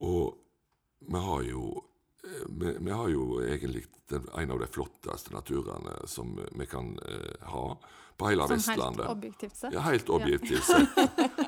Og 0.06 0.36
vi 1.02 1.22
har 1.24 1.48
jo 1.48 1.64
vi, 2.48 2.76
vi 2.78 2.92
har 2.92 3.10
jo 3.10 3.42
egentlig 3.42 3.86
den, 4.12 4.28
en 4.38 4.52
av 4.52 4.60
de 4.62 4.68
flotteste 4.68 5.34
naturene 5.34 5.96
som 6.06 6.36
vi 6.52 6.68
kan 6.70 6.94
eh, 7.08 7.48
ha 7.50 7.66
på 8.18 8.30
hele 8.30 8.48
som 8.48 8.60
Vestlandet. 8.60 9.08
Helt 9.08 9.18
objektivt 9.18 9.56
sett? 9.56 9.74
Ja, 9.74 9.80
helt 9.80 10.10
objektivt 10.10 10.64
sett. 10.64 11.00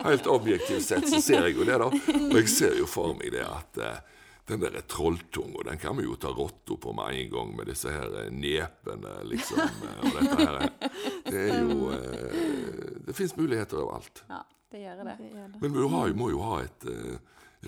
Helt 0.03 0.27
objektivt 0.27 0.85
sett 0.85 1.09
så 1.09 1.21
ser 1.21 1.47
jeg 1.47 1.57
jo 1.59 1.67
det, 1.67 1.77
da. 1.77 1.91
Og 1.91 2.37
jeg 2.39 2.49
ser 2.49 2.77
jo 2.79 2.87
for 2.89 3.13
meg 3.19 3.35
det 3.35 3.45
at 3.45 3.81
eh, 3.83 4.01
den 4.49 4.59
der 4.59 4.81
trolltunga, 4.91 5.63
den 5.69 5.77
kan 5.79 5.95
vi 5.97 6.03
jo 6.03 6.15
ta 6.19 6.27
rotta 6.35 6.75
på 6.75 6.91
med 6.97 7.15
en 7.15 7.29
gang 7.31 7.53
med 7.55 7.69
disse 7.71 7.91
her 7.93 8.09
eh, 8.25 8.31
nepene, 8.31 9.13
liksom. 9.29 9.59
eh, 9.61 10.01
Og 10.03 10.17
dette 10.17 10.39
her. 10.41 10.57
Det 11.31 11.43
er 11.49 11.61
jo 11.63 11.91
eh, 11.95 12.99
Det 13.07 13.15
fins 13.15 13.35
muligheter 13.37 13.79
overalt. 13.85 14.23
Ja, 14.29 14.41
det 14.73 14.81
gjør 14.83 15.03
det. 15.07 15.15
Men 15.61 15.73
du 15.77 15.87
har, 15.93 16.11
må 16.19 16.27
jo 16.33 16.41
ha 16.43 16.59
et 16.65 16.85
eh, 16.91 17.17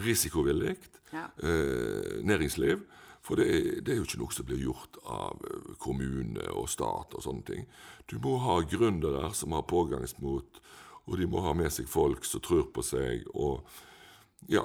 risikovillig 0.03 0.75
Ja. 1.13 1.29
eh, 1.39 2.19
næringsliv. 2.27 2.83
For 3.25 3.39
det 3.39 3.45
er, 3.49 3.69
det 3.81 3.93
er 3.93 3.97
jo 3.97 4.03
ikke 4.05 4.19
noe 4.21 4.33
som 4.35 4.45
blir 4.45 4.59
gjort 4.61 4.99
av 5.09 5.39
kommune 5.81 6.43
og 6.53 6.67
stat 6.69 7.15
og 7.17 7.23
sånne 7.25 7.41
ting. 7.47 7.63
Du 8.05 8.19
må 8.21 8.35
ha 8.43 8.59
gründere 8.69 9.31
som 9.33 9.55
har 9.57 9.63
pågangsmot, 9.65 10.59
og 11.07 11.17
de 11.17 11.25
må 11.31 11.41
ha 11.41 11.55
med 11.57 11.71
seg 11.73 11.87
folk 11.89 12.25
som 12.27 12.43
tror 12.45 12.67
på 12.75 12.83
seg. 12.85 13.23
Og 13.33 13.63
ja, 14.51 14.61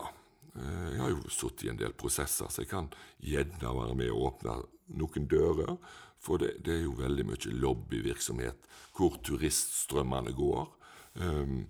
jeg 0.54 0.98
har 0.98 1.12
jo 1.12 1.30
sittet 1.30 1.64
i 1.66 1.70
en 1.70 1.78
del 1.78 1.92
prosesser, 1.94 2.50
så 2.50 2.64
jeg 2.64 2.70
kan 2.72 2.88
gjerne 3.22 3.74
være 3.76 3.94
med 3.98 4.10
og 4.10 4.24
åpne 4.32 4.56
noen 4.98 5.28
dører. 5.30 5.76
For 6.20 6.40
det, 6.42 6.58
det 6.66 6.74
er 6.74 6.82
jo 6.84 6.98
veldig 6.98 7.24
mye 7.30 7.54
lobbyvirksomhet 7.62 8.66
hvor 8.96 9.16
turiststrømmene 9.24 10.34
går. 10.36 10.66
Um, 11.14 11.62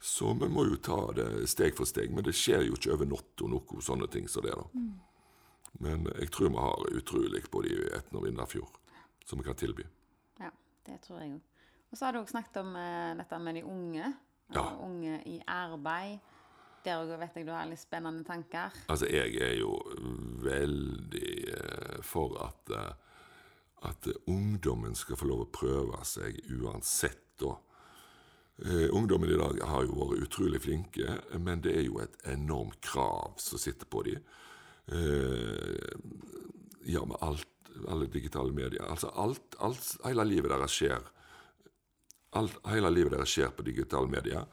så 0.00 0.30
vi 0.38 0.48
må 0.52 0.66
jo 0.68 0.78
ta 0.78 0.98
det 1.16 1.48
steg 1.50 1.74
for 1.74 1.88
steg. 1.88 2.12
Men 2.14 2.26
det 2.26 2.36
skjer 2.38 2.68
jo 2.68 2.76
ikke 2.76 2.92
over 2.94 3.10
natta 3.10 3.48
noe 3.50 3.82
sånne 3.82 4.06
ting 4.12 4.28
som 4.30 4.46
det. 4.46 4.54
da. 4.54 4.84
Men 5.82 6.06
jeg 6.20 6.30
tror 6.32 6.52
vi 6.52 6.62
har 6.62 6.86
utrolig 7.00 7.42
både 7.50 7.72
i 7.72 7.80
Etne 7.98 8.20
og 8.20 8.28
Vindafjord 8.28 8.78
som 9.26 9.40
vi 9.40 9.48
kan 9.48 9.58
tilby. 9.58 9.82
Ja, 10.38 10.52
det 10.86 11.00
tror 11.02 11.20
jeg 11.24 11.34
òg. 11.34 11.42
Og 11.90 11.98
så 11.98 12.06
har 12.06 12.14
du 12.14 12.20
òg 12.20 12.30
snakket 12.30 12.60
om 12.62 12.72
uh, 12.78 13.16
dette 13.18 13.42
med 13.42 13.58
de 13.58 13.66
unge. 13.66 14.12
Ja. 14.54 14.64
Unge 14.86 15.18
i 15.26 15.40
arbeid. 15.50 16.22
Der 16.86 17.02
òg 17.02 17.16
vet 17.18 17.34
jeg 17.34 17.48
du 17.48 17.50
har 17.50 17.66
litt 17.66 17.82
spennende 17.82 18.22
tanker. 18.26 18.74
Altså, 18.92 19.08
jeg 19.10 19.34
er 19.42 19.56
jo 19.58 19.72
veldig 20.44 21.30
eh, 21.50 21.96
for 22.06 22.36
at, 22.44 22.70
eh, 22.70 22.92
at 23.90 24.06
ungdommen 24.30 24.94
skal 24.94 25.18
få 25.18 25.26
lov 25.32 25.46
å 25.46 25.50
prøve 25.50 25.98
seg 26.06 26.38
uansett, 26.54 27.24
da. 27.42 27.56
Eh, 28.62 28.86
ungdommen 28.94 29.32
i 29.32 29.40
dag 29.40 29.58
har 29.68 29.82
jo 29.84 29.98
vært 29.98 30.28
utrolig 30.28 30.62
flinke, 30.62 31.18
men 31.42 31.64
det 31.66 31.74
er 31.74 31.88
jo 31.88 31.98
et 32.04 32.14
enormt 32.32 32.78
krav 32.86 33.34
som 33.42 33.60
sitter 33.60 33.90
på 33.90 34.06
dem. 34.06 34.22
Ja, 36.86 37.02
med 37.02 37.18
alt, 37.18 37.50
alle 37.90 38.06
digitale 38.06 38.54
medier. 38.54 38.86
Altså 38.86 39.10
alt, 39.18 39.56
alt 39.58 39.96
Hele 40.04 40.22
livet 40.24 40.52
deres 40.54 40.76
skjer 40.78 41.02
alt, 42.38 42.56
hele 42.70 42.90
livet 42.92 43.16
deres 43.16 43.32
skjer 43.32 43.50
på 43.56 43.64
digitale 43.66 44.10
medier. 44.10 44.46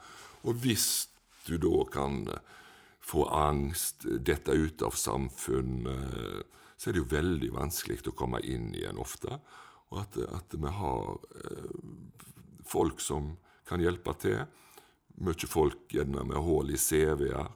Og 0.43 0.57
hvis 0.63 1.12
du 1.47 1.57
da 1.61 1.83
kan 1.91 2.23
eh, 2.27 2.59
få 3.03 3.25
angst, 3.35 4.05
dette 4.05 4.55
ut 4.55 4.81
av 4.81 4.95
samfunnet, 4.95 6.47
så 6.77 6.89
er 6.89 6.95
det 6.95 7.01
jo 7.01 7.11
veldig 7.11 7.49
vanskelig 7.55 8.01
å 8.07 8.15
komme 8.15 8.39
inn 8.47 8.71
igjen 8.75 8.99
ofte. 8.99 9.39
Og 9.91 10.01
at, 10.01 10.17
at 10.39 10.55
vi 10.55 10.71
har 10.77 11.11
eh, 11.43 11.73
folk 12.67 13.03
som 13.03 13.35
kan 13.67 13.83
hjelpe 13.83 14.15
til. 14.19 14.41
Mye 15.23 15.49
folk 15.49 15.93
gjerne 15.93 16.25
med 16.27 16.41
hull 16.43 16.73
i 16.73 16.79
CV-er. 16.79 17.51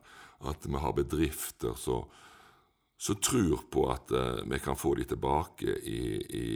At 0.47 0.67
vi 0.69 0.80
har 0.80 0.93
bedrifter 0.93 1.73
som 1.80 3.19
tror 3.23 3.63
på 3.71 3.88
at 3.91 4.12
eh, 4.12 4.43
vi 4.45 4.60
kan 4.63 4.78
få 4.78 4.95
de 5.00 5.08
tilbake 5.10 5.80
i, 5.82 6.02
i 6.43 6.47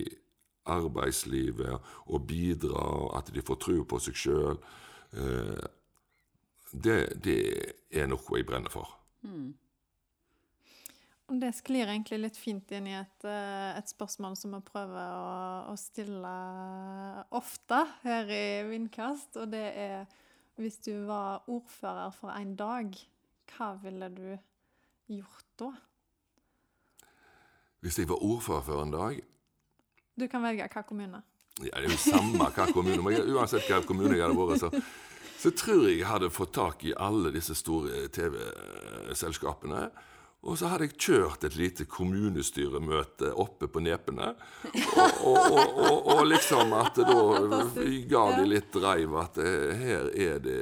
arbeidslivet 0.70 1.94
og 2.06 2.28
bidra, 2.30 2.78
og 2.78 3.16
at 3.18 3.32
de 3.34 3.42
får 3.42 3.62
tro 3.66 3.84
på 3.84 4.00
seg 4.04 4.20
sjøl. 4.28 4.60
Det, 6.72 7.00
det 7.24 7.40
er 7.92 8.08
noe 8.08 8.38
jeg 8.38 8.48
brenner 8.48 8.72
for. 8.72 8.88
Og 11.32 11.40
det 11.40 11.54
sklir 11.56 11.88
egentlig 11.88 12.18
litt 12.20 12.40
fint 12.40 12.72
inn 12.76 12.90
i 12.92 12.96
et, 12.98 13.28
eh, 13.28 13.78
et 13.80 13.92
spørsmål 13.92 14.36
som 14.40 14.56
vi 14.56 14.60
prøver 14.68 15.14
å, 15.16 15.36
å 15.72 15.76
stille 15.80 16.32
ofte 17.40 17.86
her 18.04 18.32
i 18.32 18.46
Vindkast, 18.68 19.40
og 19.40 19.54
det 19.54 19.68
er 19.80 20.10
hvis 20.60 20.78
du 20.84 20.92
var 21.08 21.48
ordfører 21.50 22.12
for 22.14 22.34
en 22.36 22.56
dag, 22.60 22.98
hva 23.56 23.72
ville 23.82 24.10
du 24.14 24.28
gjort 25.12 25.48
da? 25.60 25.72
Hvis 27.82 27.98
jeg 27.98 28.10
var 28.12 28.22
ordfører 28.22 28.66
for 28.68 28.84
en 28.84 28.92
dag 28.94 29.22
Du 30.20 30.28
kan 30.30 30.44
velge 30.44 30.68
hva 30.70 30.84
kommune. 30.86 31.24
ja, 31.64 31.72
Det 31.80 31.88
er 31.88 31.90
jo 31.90 31.98
samme 31.98 32.52
hva 32.52 32.68
kommune, 32.70 33.02
men 33.02 33.32
uansett 33.34 33.66
hva 33.72 33.80
kommune 33.88 34.14
jeg 34.14 34.28
hadde 34.28 34.38
vært, 34.38 34.60
så, 34.62 34.70
så 35.42 35.50
tror 35.58 35.88
jeg 35.88 36.02
jeg 36.02 36.10
hadde 36.10 36.30
fått 36.34 36.54
tak 36.54 36.84
i 36.86 36.94
alle 36.94 37.32
disse 37.34 37.56
store 37.58 38.06
TV-selskapene. 38.14 39.88
Og 40.42 40.58
så 40.58 40.72
hadde 40.72 40.88
jeg 40.88 40.98
kjørt 40.98 41.44
et 41.46 41.56
lite 41.58 41.86
kommunestyremøte 41.90 43.30
oppe 43.38 43.70
på 43.70 43.82
Nepene. 43.86 44.32
Og, 45.22 45.38
og, 45.38 45.58
og, 45.78 46.08
og, 46.16 46.22
liksom 46.30 46.74
at 46.78 46.98
da 46.98 47.18
ga 48.10 48.24
de 48.40 48.46
litt 48.50 48.72
dreiv 48.74 49.18
at 49.22 49.38
eh, 49.42 49.74
her 49.78 50.10
er 50.10 50.42
det 50.42 50.62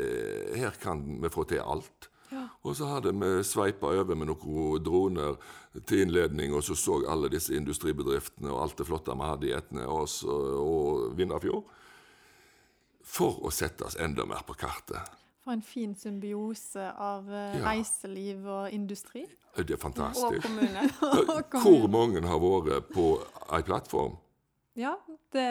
Her 0.59 0.75
kan 0.81 1.03
vi 1.23 1.31
få 1.31 1.47
til 1.47 1.63
alt. 1.63 2.09
Og 2.67 2.75
så 2.75 2.89
hadde 2.91 3.15
vi 3.15 3.31
sveipa 3.47 3.93
over 3.95 4.19
med 4.19 4.27
noen 4.29 4.83
droner 4.83 5.39
til 5.87 6.03
innledning, 6.03 6.53
og 6.53 6.63
så 6.65 6.75
så 6.75 6.99
alle 7.07 7.31
disse 7.31 7.55
industribedriftene 7.55 8.51
og 8.51 8.63
alt 8.65 8.79
det 8.81 8.87
flotte 8.87 9.15
vi 9.15 9.29
hadde 9.31 9.47
i 9.47 9.55
Etne 9.55 9.87
og, 9.87 10.11
og 10.27 11.15
Vindafjord. 11.17 11.63
For 13.09 13.39
å 13.45 13.51
sette 13.53 13.87
oss 13.87 13.97
enda 13.99 14.25
mer 14.29 14.43
på 14.45 14.53
kartet. 14.59 15.17
For 15.43 15.55
en 15.55 15.63
fin 15.65 15.95
symbiose 15.97 16.91
av 16.99 17.29
eh, 17.33 17.57
Ja. 17.57 17.65
reiseliv 17.71 18.45
og 18.45 18.73
industri. 18.75 19.25
Det 19.55 19.71
er 19.71 19.79
Og 19.79 19.81
fantastisk. 19.81 20.41
kommune. 20.45 20.83
Og 21.35 21.61
Hvor 21.63 21.87
mange 21.89 22.21
har 22.21 22.39
vært 22.43 22.91
på 22.93 23.05
ei 23.51 23.61
plattform? 23.65 24.17
Ja, 24.79 24.93
det, 25.33 25.47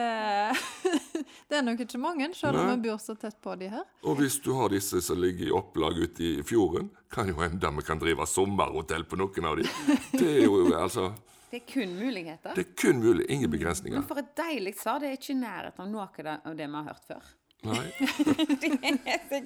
det 1.50 1.58
er 1.58 1.64
nok 1.66 1.80
ikke 1.84 1.98
mange, 2.00 2.30
selv 2.34 2.60
om 2.62 2.70
vi 2.70 2.88
bor 2.88 3.00
så 3.02 3.16
tett 3.18 3.36
på 3.44 3.56
de 3.60 3.68
her. 3.72 3.84
Og 4.06 4.16
hvis 4.22 4.38
du 4.40 4.52
har 4.56 4.70
disse 4.72 5.02
som 5.04 5.18
ligger 5.20 5.50
i 5.50 5.52
opplag 5.52 5.98
ute 5.98 6.24
i 6.24 6.44
fjorden, 6.46 6.88
kan 7.12 7.28
jo 7.28 7.36
hende 7.42 7.72
vi 7.80 7.84
kan 7.84 8.00
drive 8.00 8.24
sommerhotell 8.30 9.04
på 9.04 9.18
noen 9.20 9.50
av 9.50 9.58
dem. 9.60 9.98
Det 10.14 10.28
er 10.38 10.44
jo 10.46 10.62
altså 10.78 11.10
Det 11.50 11.62
er 11.62 11.66
kun 11.72 11.94
muligheter. 11.96 12.52
Det 12.54 12.64
er 12.66 12.72
kun 12.76 12.98
mulig. 13.00 13.24
Ingen 13.32 13.50
begrensninger. 13.50 13.96
Men 13.98 14.08
for 14.08 14.20
et 14.20 14.34
deilig 14.36 14.74
svar. 14.76 14.98
Det 15.00 15.08
er 15.08 15.16
ikke 15.16 15.32
i 15.32 15.38
nærheten 15.40 15.80
av 15.80 15.88
noe 15.88 16.34
av 16.44 16.56
det 16.58 16.66
vi 16.68 16.74
har 16.76 16.88
hørt 16.90 17.06
før. 17.08 17.30
Nei. 17.66 17.86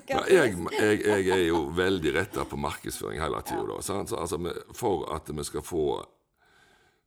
Ja, 0.09 0.21
jeg, 0.29 0.57
jeg, 0.73 0.99
jeg 1.03 1.31
er 1.33 1.47
jo 1.47 1.63
veldig 1.75 2.13
retta 2.15 2.45
på 2.49 2.59
markedsføring 2.61 3.21
hele 3.23 3.41
tida. 3.47 3.79
Så 3.83 3.97
altså, 4.03 4.39
for 4.77 5.07
at 5.15 5.31
vi 5.33 5.45
skal 5.49 5.65
få 5.65 5.85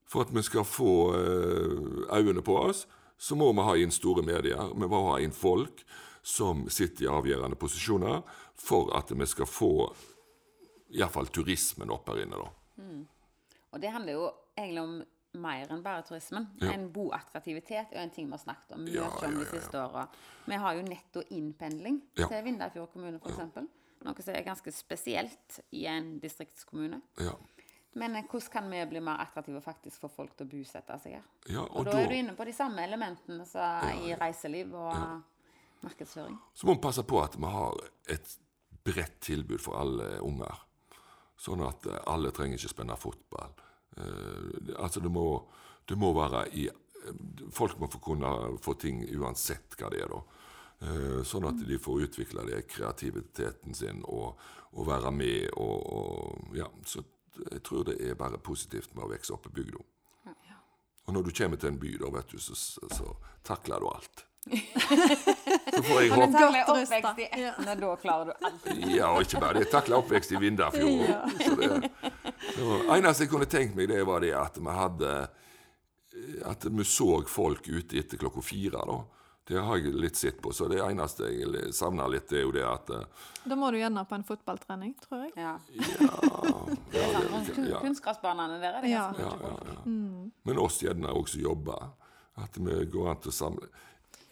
For 0.10 0.22
at 0.22 0.34
vi 0.34 0.42
skal 0.46 0.66
få 0.66 0.92
eh, 1.18 2.18
øynene 2.18 2.42
på 2.46 2.58
oss, 2.62 2.86
så 3.18 3.36
må 3.36 3.52
vi 3.54 3.64
ha 3.66 3.74
inn 3.82 3.92
store 3.92 4.22
medier. 4.26 4.70
Vi 4.74 4.88
må 4.88 5.00
ha 5.10 5.20
inn 5.24 5.34
folk 5.34 5.82
som 6.22 6.66
sitter 6.70 7.06
i 7.06 7.10
avgjørende 7.10 7.58
posisjoner, 7.58 8.22
for 8.56 8.92
at 8.98 9.10
vi 9.14 9.26
skal 9.26 9.50
få 9.50 9.72
iallfall 10.94 11.28
turismen 11.34 11.90
opp 11.94 12.10
her 12.10 12.22
inne. 12.22 12.38
da. 12.38 12.52
Og 13.74 13.82
det 13.82 13.92
handler 13.92 14.14
jo 14.14 14.30
egentlig 14.58 14.84
om 14.84 14.96
mer 15.42 15.72
enn 15.74 15.82
bare 15.86 16.04
turismen. 16.08 16.48
Ja. 16.62 16.72
En 16.74 16.88
boattraktivitet 16.94 17.94
er 17.94 18.02
en 18.04 18.12
ting 18.14 18.28
vi 18.28 18.36
har 18.36 18.42
snakket 18.44 18.76
om 18.78 18.84
mye 18.86 18.96
Ja, 18.96 19.10
om 19.28 19.40
de 19.40 19.46
siste 19.50 19.80
åra. 19.82 20.08
Vi 20.46 20.60
har 20.62 20.76
jo 20.78 20.86
netto 20.88 21.24
innpendling 21.30 22.02
til 22.16 22.38
Vindafjord 22.46 22.92
kommune, 22.94 23.20
f.eks. 23.24 23.60
Noe 24.06 24.22
som 24.22 24.36
er 24.36 24.44
ganske 24.46 24.72
spesielt 24.76 25.60
i 25.74 25.86
en 25.90 26.18
distriktskommune. 26.22 27.00
Ja. 27.24 27.34
Men 27.96 28.16
eh, 28.20 28.26
hvordan 28.28 28.52
kan 28.52 28.68
vi 28.70 28.82
bli 28.92 29.00
mer 29.02 29.22
attraktive 29.24 29.62
faktisk 29.64 30.02
for 30.04 30.12
folk 30.12 30.36
til 30.36 30.46
å 30.46 30.52
bosette 30.52 30.98
seg 31.00 31.16
her? 31.16 31.24
Ja, 31.48 31.62
Og, 31.64 31.78
og 31.80 31.86
da 31.88 31.92
da 31.96 32.02
er 32.04 32.12
du 32.12 32.16
inne 32.18 32.36
på 32.36 32.46
de 32.46 32.54
samme 32.54 32.84
elementene 32.84 33.46
i 34.04 34.14
reiseliv 34.20 34.74
og 34.76 35.22
markedsføring. 35.82 36.38
så 36.54 36.68
må 36.68 36.76
vi 36.76 36.82
passe 36.84 37.04
på 37.08 37.22
at 37.24 37.38
vi 37.40 37.52
har 37.56 37.80
et 38.12 38.36
bredt 38.86 39.20
tilbud 39.26 39.62
for 39.64 39.80
alle 39.80 40.20
unger. 40.22 40.60
Sånn 41.40 41.64
at 41.66 41.88
eh, 41.90 41.98
alle 42.12 42.32
trenger 42.36 42.60
ikke 42.60 42.74
spenne 42.76 42.96
fotball. 43.00 43.56
Eh, 43.98 44.76
altså 44.76 45.00
det 45.00 45.12
må, 45.12 45.28
det 45.88 45.98
må 46.00 46.12
være 46.16 46.48
i 46.54 46.68
eh, 46.68 46.82
Folk 47.54 47.78
må 47.80 47.88
få 47.92 48.02
kunne 48.02 48.30
få 48.64 48.74
ting 48.82 49.04
uansett 49.16 49.78
hva 49.80 49.92
det 49.94 50.04
er, 50.04 50.12
da. 50.12 50.22
Eh, 50.86 51.20
sånn 51.28 51.48
at 51.48 51.62
de 51.64 51.80
får 51.80 52.08
utvikle 52.10 52.46
det, 52.50 52.66
kreativiteten 52.72 53.78
sin 53.78 54.02
og, 54.04 54.42
og 54.76 54.88
være 54.90 55.12
med 55.16 55.52
og, 55.56 55.76
og 56.00 56.58
Ja, 56.58 56.68
så 56.86 57.06
jeg 57.52 57.62
tror 57.68 57.84
det 57.88 58.00
er 58.00 58.16
bare 58.20 58.40
positivt 58.40 58.94
med 58.96 59.06
å 59.06 59.12
vokse 59.12 59.34
opp 59.36 59.48
i 59.50 59.54
bygda. 59.58 59.84
Og 61.06 61.14
når 61.14 61.28
du 61.28 61.34
kommer 61.38 61.60
til 61.60 61.70
en 61.70 61.80
by, 61.80 61.92
da, 62.02 62.10
vet 62.16 62.32
du, 62.32 62.40
så, 62.42 62.56
så, 62.58 62.88
så 62.90 63.12
takler 63.46 63.84
du 63.84 63.90
alt. 63.92 64.24
Så 64.46 65.84
får 65.84 66.02
jeg 66.02 66.12
håpe 66.14 66.28
du 66.28 66.36
takler 66.38 66.70
oppvekst 66.70 67.20
i. 67.20 67.26
Etne, 67.32 67.76
da 67.82 67.96
klarer 68.02 68.30
du 68.30 68.46
alt. 68.46 68.68
Ja, 68.94 69.10
og 69.16 69.26
ikke 69.26 69.42
bare 69.42 69.60
det. 69.60 69.72
Takla 69.74 69.98
oppvekst 70.04 70.36
i 70.36 70.42
Vindafjord. 70.42 71.08
Ja. 71.10 71.24
Det, 72.46 72.78
eneste 72.94 73.26
jeg 73.26 73.32
kunne 73.32 73.50
tenkt 73.50 73.76
meg, 73.78 73.90
det 73.90 74.04
var 74.06 74.22
det 74.22 74.36
at 74.38 74.60
vi 74.62 74.78
hadde 74.78 75.16
At 76.46 76.66
vi 76.70 76.86
så 76.86 77.10
folk 77.28 77.68
ute 77.68 77.98
etter 78.00 78.22
klokka 78.22 78.44
fire. 78.46 78.86
da. 78.86 79.00
Det 79.48 79.60
har 79.62 79.78
jeg 79.78 79.94
litt 79.94 80.18
sett 80.18 80.40
på. 80.42 80.54
Så 80.54 80.68
det 80.70 80.80
eneste 80.82 81.28
jeg 81.30 81.74
savner 81.74 82.10
litt, 82.10 82.30
det 82.30 82.40
er 82.40 82.46
jo 82.48 82.54
det 82.54 82.64
at 82.66 82.90
eh, 82.96 83.26
Da 83.46 83.58
må 83.60 83.70
du 83.74 83.78
gjerne 83.78 84.02
på 84.10 84.18
en 84.18 84.24
fotballtrening, 84.26 84.96
tror 85.04 85.26
jeg. 85.26 85.34
Ja. 85.38 85.58
Ja, 85.74 86.08
ja, 86.96 87.12
sånn, 87.50 87.68
ja, 87.70 87.82
Kunstgressbanene 87.84 88.58
der 88.62 88.80
er 88.80 88.86
det 88.86 88.94
ganske 88.94 89.22
mye 89.22 89.28
ja, 89.28 89.36
folk. 89.44 89.70
ja. 89.70 89.84
Men 90.50 90.64
oss 90.64 90.80
gjerne 90.82 91.14
også 91.14 91.44
jobber. 91.44 91.92
At 92.42 92.58
vi 92.58 92.82
går 92.92 93.12
an 93.14 93.22
til 93.24 93.32
å 93.32 93.36
samle 93.36 93.70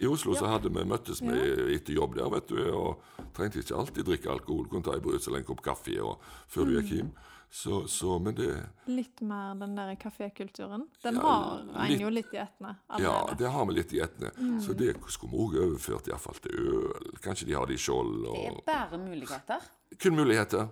I 0.02 0.08
Oslo 0.10 0.34
så 0.36 0.48
hadde 0.50 0.70
vi 0.74 0.84
møttes 0.90 1.22
med 1.22 1.70
etter 1.76 1.94
jobb 1.94 2.16
der, 2.18 2.30
vet 2.34 2.48
du, 2.50 2.58
og 2.76 3.04
trengte 3.38 3.62
ikke 3.62 3.76
alltid 3.78 4.06
drikke 4.10 4.32
alkohol. 4.34 4.66
Kunne 4.72 4.84
ta 4.84 4.96
i 4.98 5.04
brus 5.04 5.28
eller 5.30 5.40
en 5.44 5.46
kopp 5.48 5.62
kaffe 5.64 6.00
og, 6.04 6.20
før 6.52 6.66
du 6.66 6.74
gikk 6.80 6.92
hjem. 6.98 7.12
Så, 7.54 7.84
så, 7.86 8.16
men 8.18 8.34
det 8.34 8.48
Litt 8.90 9.22
mer 9.22 9.54
den 9.60 9.76
der 9.78 9.92
kafékulturen. 10.02 10.88
Den 11.04 11.20
Ja, 11.20 11.22
har 11.22 11.60
en 11.84 11.92
litt- 11.92 12.02
jo 12.02 12.10
litt 12.10 12.32
i 12.34 12.40
ettene 12.42 12.72
Ja, 12.98 13.12
det 13.38 13.52
har 13.54 13.66
vi 13.70 13.76
litt 13.78 13.94
i 13.94 14.00
ettene. 14.02 14.32
Så 14.60 14.74
det 14.74 14.96
skulle 15.14 15.32
vi 15.36 15.44
òg 15.46 15.60
overført 15.68 16.10
iallfall 16.10 16.40
til 16.42 16.58
øl. 16.58 17.12
Kanskje 17.22 17.46
de 17.52 17.54
har 17.54 17.70
det 17.70 17.78
i 17.78 17.84
skjold. 17.84 18.26
Det 18.26 18.48
er 18.50 18.58
bare 18.66 18.98
muligheter. 18.98 19.70
Kun 20.02 20.16
muligheter. 20.18 20.66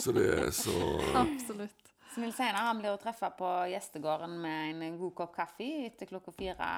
Så 0.00 0.12
det 0.16 0.24
er 0.38 0.50
så 0.56 0.72
Absolutt. 1.24 1.84
Som 2.14 2.24
vil 2.24 2.32
si 2.32 2.40
Seinar 2.40 2.64
han 2.70 2.80
blir 2.80 2.94
å 2.96 2.98
treffe 3.02 3.28
på 3.36 3.48
gjestegården 3.68 4.38
med 4.40 4.80
en 4.88 4.96
god 4.98 5.14
kopp 5.20 5.36
kaffe 5.36 5.68
etter 5.84 6.08
klokka 6.08 6.32
fire. 6.32 6.70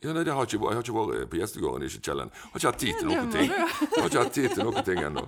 Ja, 0.00 0.12
nei, 0.14 0.22
det 0.22 0.30
har 0.30 0.46
ikke, 0.46 0.60
Jeg 0.62 0.76
har 0.78 0.84
ikke 0.84 0.94
vært 0.94 1.30
på 1.32 1.38
gjestegården 1.40 1.82
i 1.82 1.88
Kjellen. 1.90 2.28
Har 2.30 2.60
ikke 2.60 2.70
hatt 2.70 2.78
tid 2.78 2.98
til 3.00 3.08
noen 3.08 3.32
ting. 3.34 3.48
Jeg 3.96 3.96
har 3.96 4.06
ikke 4.06 4.22
hatt 4.22 4.36
tid 4.36 4.52
til 4.54 4.68
noen 4.68 4.84
ting 4.86 5.00
ennå. 5.02 5.24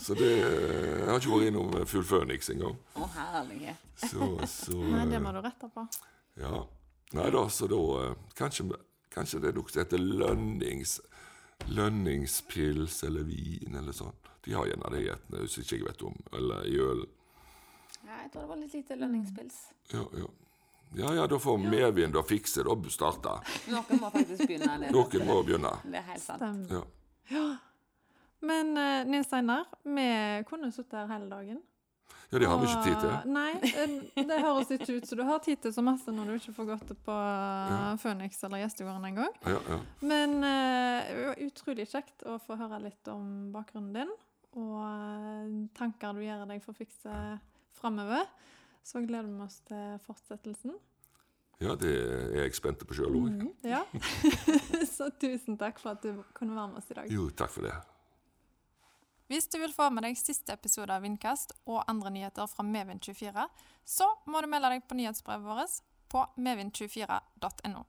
Så 0.00 0.16
det 0.16 0.30
Jeg 0.40 1.08
har 1.10 1.20
ikke 1.20 1.34
vært 1.34 1.50
innom 1.50 1.74
Full 1.90 2.06
Phoenix 2.08 2.48
engang. 2.54 2.78
Å, 2.96 3.08
herlighet. 3.18 3.82
Så, 4.00 4.30
så 4.48 4.78
Nei, 4.94 5.04
det 5.10 5.20
må 5.20 5.34
du 5.36 5.42
rette 5.44 5.68
på. 5.74 5.84
Ja. 6.40 6.62
Nei 7.16 7.26
da, 7.32 7.42
så 7.52 7.68
da 7.70 7.82
eh, 8.00 8.14
Kanskje, 8.36 8.66
kanskje 9.14 9.42
det 9.44 9.52
noe 9.56 9.68
som 9.72 9.84
heter 9.84 10.00
lønnings... 10.00 10.96
Lønningspils 11.72 12.98
eller 13.06 13.24
vin 13.24 13.76
eller 13.80 13.94
sånn. 13.96 14.16
De 14.44 14.52
har 14.52 14.68
gjerne 14.68 14.90
det 14.92 14.98
i 15.06 15.06
etene, 15.08 15.44
hvis 15.44 15.56
ikke 15.62 15.78
jeg 15.78 15.86
vet 15.86 16.02
om. 16.04 16.18
Eller 16.36 16.66
i 16.68 16.74
øl. 16.84 17.00
Ja, 18.04 18.18
jeg 18.22 18.28
tror 18.32 18.42
det 18.42 18.50
var 18.50 18.60
litt 18.60 18.74
lite 18.76 18.98
lønningspils. 19.00 19.56
Ja, 19.92 20.02
ja. 20.20 20.28
Ja, 20.94 21.14
ja, 21.14 21.26
da 21.26 21.38
får 21.38 21.58
medvind 21.58 22.16
og 22.16 22.26
fikse 22.28 22.62
det 22.64 22.72
og 22.72 22.86
starte. 22.92 23.38
Noen 23.72 24.00
må 24.00 24.10
faktisk 24.14 24.46
begynne. 24.46 24.78
Det, 24.80 24.92
Noen 24.94 25.26
må 25.28 25.40
begynne. 25.44 25.72
det 25.84 26.00
er 26.00 26.06
helt 26.12 26.24
sant. 26.24 26.70
Ja. 26.72 26.82
Ja. 27.34 27.46
Men 28.46 28.76
uh, 28.76 29.06
Nils 29.08 29.32
Einar, 29.32 29.64
vi 29.82 30.10
kunne 30.48 30.70
sittet 30.72 31.00
her 31.00 31.08
hele 31.10 31.30
dagen. 31.30 31.62
ja, 32.30 32.38
det 32.38 32.46
har 32.50 32.58
vi 32.58 32.68
ikke 32.68 32.84
tid 32.84 32.96
til. 33.00 33.32
Nei, 33.32 33.50
eh, 33.70 34.24
det 34.28 34.38
høres 34.42 34.70
ikke 34.74 34.98
ut 34.98 35.08
så 35.08 35.18
du 35.18 35.22
har 35.26 35.42
tid 35.44 35.60
til 35.62 35.72
så 35.74 35.82
masse 35.84 36.12
når 36.12 36.30
du 36.30 36.34
ikke 36.40 36.54
får 36.56 36.68
gått 36.72 36.92
på 37.06 37.16
ja. 37.16 37.94
Phoenix 38.02 38.42
eller 38.46 38.64
Gjestegården 38.64 39.08
engang. 39.10 39.36
Ja, 39.46 39.60
ja. 39.70 39.78
Men 40.02 40.38
uh, 40.42 41.34
utrolig 41.46 41.88
kjekt 41.90 42.26
å 42.26 42.38
få 42.42 42.58
høre 42.60 42.82
litt 42.86 43.10
om 43.12 43.52
bakgrunnen 43.54 43.94
din, 43.94 44.16
og 44.56 44.76
eh, 44.80 45.56
tanker 45.76 46.16
du 46.16 46.22
gjør 46.24 46.46
deg 46.48 46.62
for 46.64 46.72
å 46.72 46.78
fikse 46.78 47.14
framover. 47.76 48.24
Så 48.86 49.02
gleder 49.02 49.26
vi 49.26 49.42
oss 49.42 49.58
til 49.66 49.98
fortsettelsen. 50.04 50.76
ja, 51.60 51.74
det 51.74 51.90
er 51.90 52.44
jeg 52.44 52.54
spent 52.54 52.84
på 52.86 52.94
sjøl 52.94 53.18
òg. 53.18 53.42
Ja. 53.66 53.82
så 54.96 55.10
tusen 55.18 55.58
takk 55.58 55.80
for 55.82 55.96
at 55.96 56.06
du 56.06 56.22
kunne 56.36 56.54
være 56.54 56.70
med 56.70 56.82
oss 56.82 56.90
i 56.92 56.98
dag. 57.00 57.10
Jo, 57.10 57.26
takk 57.34 57.50
for 57.50 57.66
det. 57.66 57.74
Hvis 59.26 59.48
du 59.50 59.58
vil 59.58 59.74
få 59.74 59.88
med 59.90 60.06
deg 60.06 60.18
siste 60.20 60.54
episode 60.54 60.94
av 60.94 61.02
Vindkast 61.02 61.56
og 61.66 61.82
andre 61.90 62.12
nyheter 62.14 62.46
fra 62.46 62.62
Medvind24, 62.62 63.48
så 63.82 64.06
må 64.30 64.42
du 64.42 64.46
melde 64.52 64.70
deg 64.76 64.86
på 64.86 64.98
nyhetsbrevet 65.00 65.48
vårt 65.48 65.80
på 66.12 66.22
medvind24.no. 66.38 67.82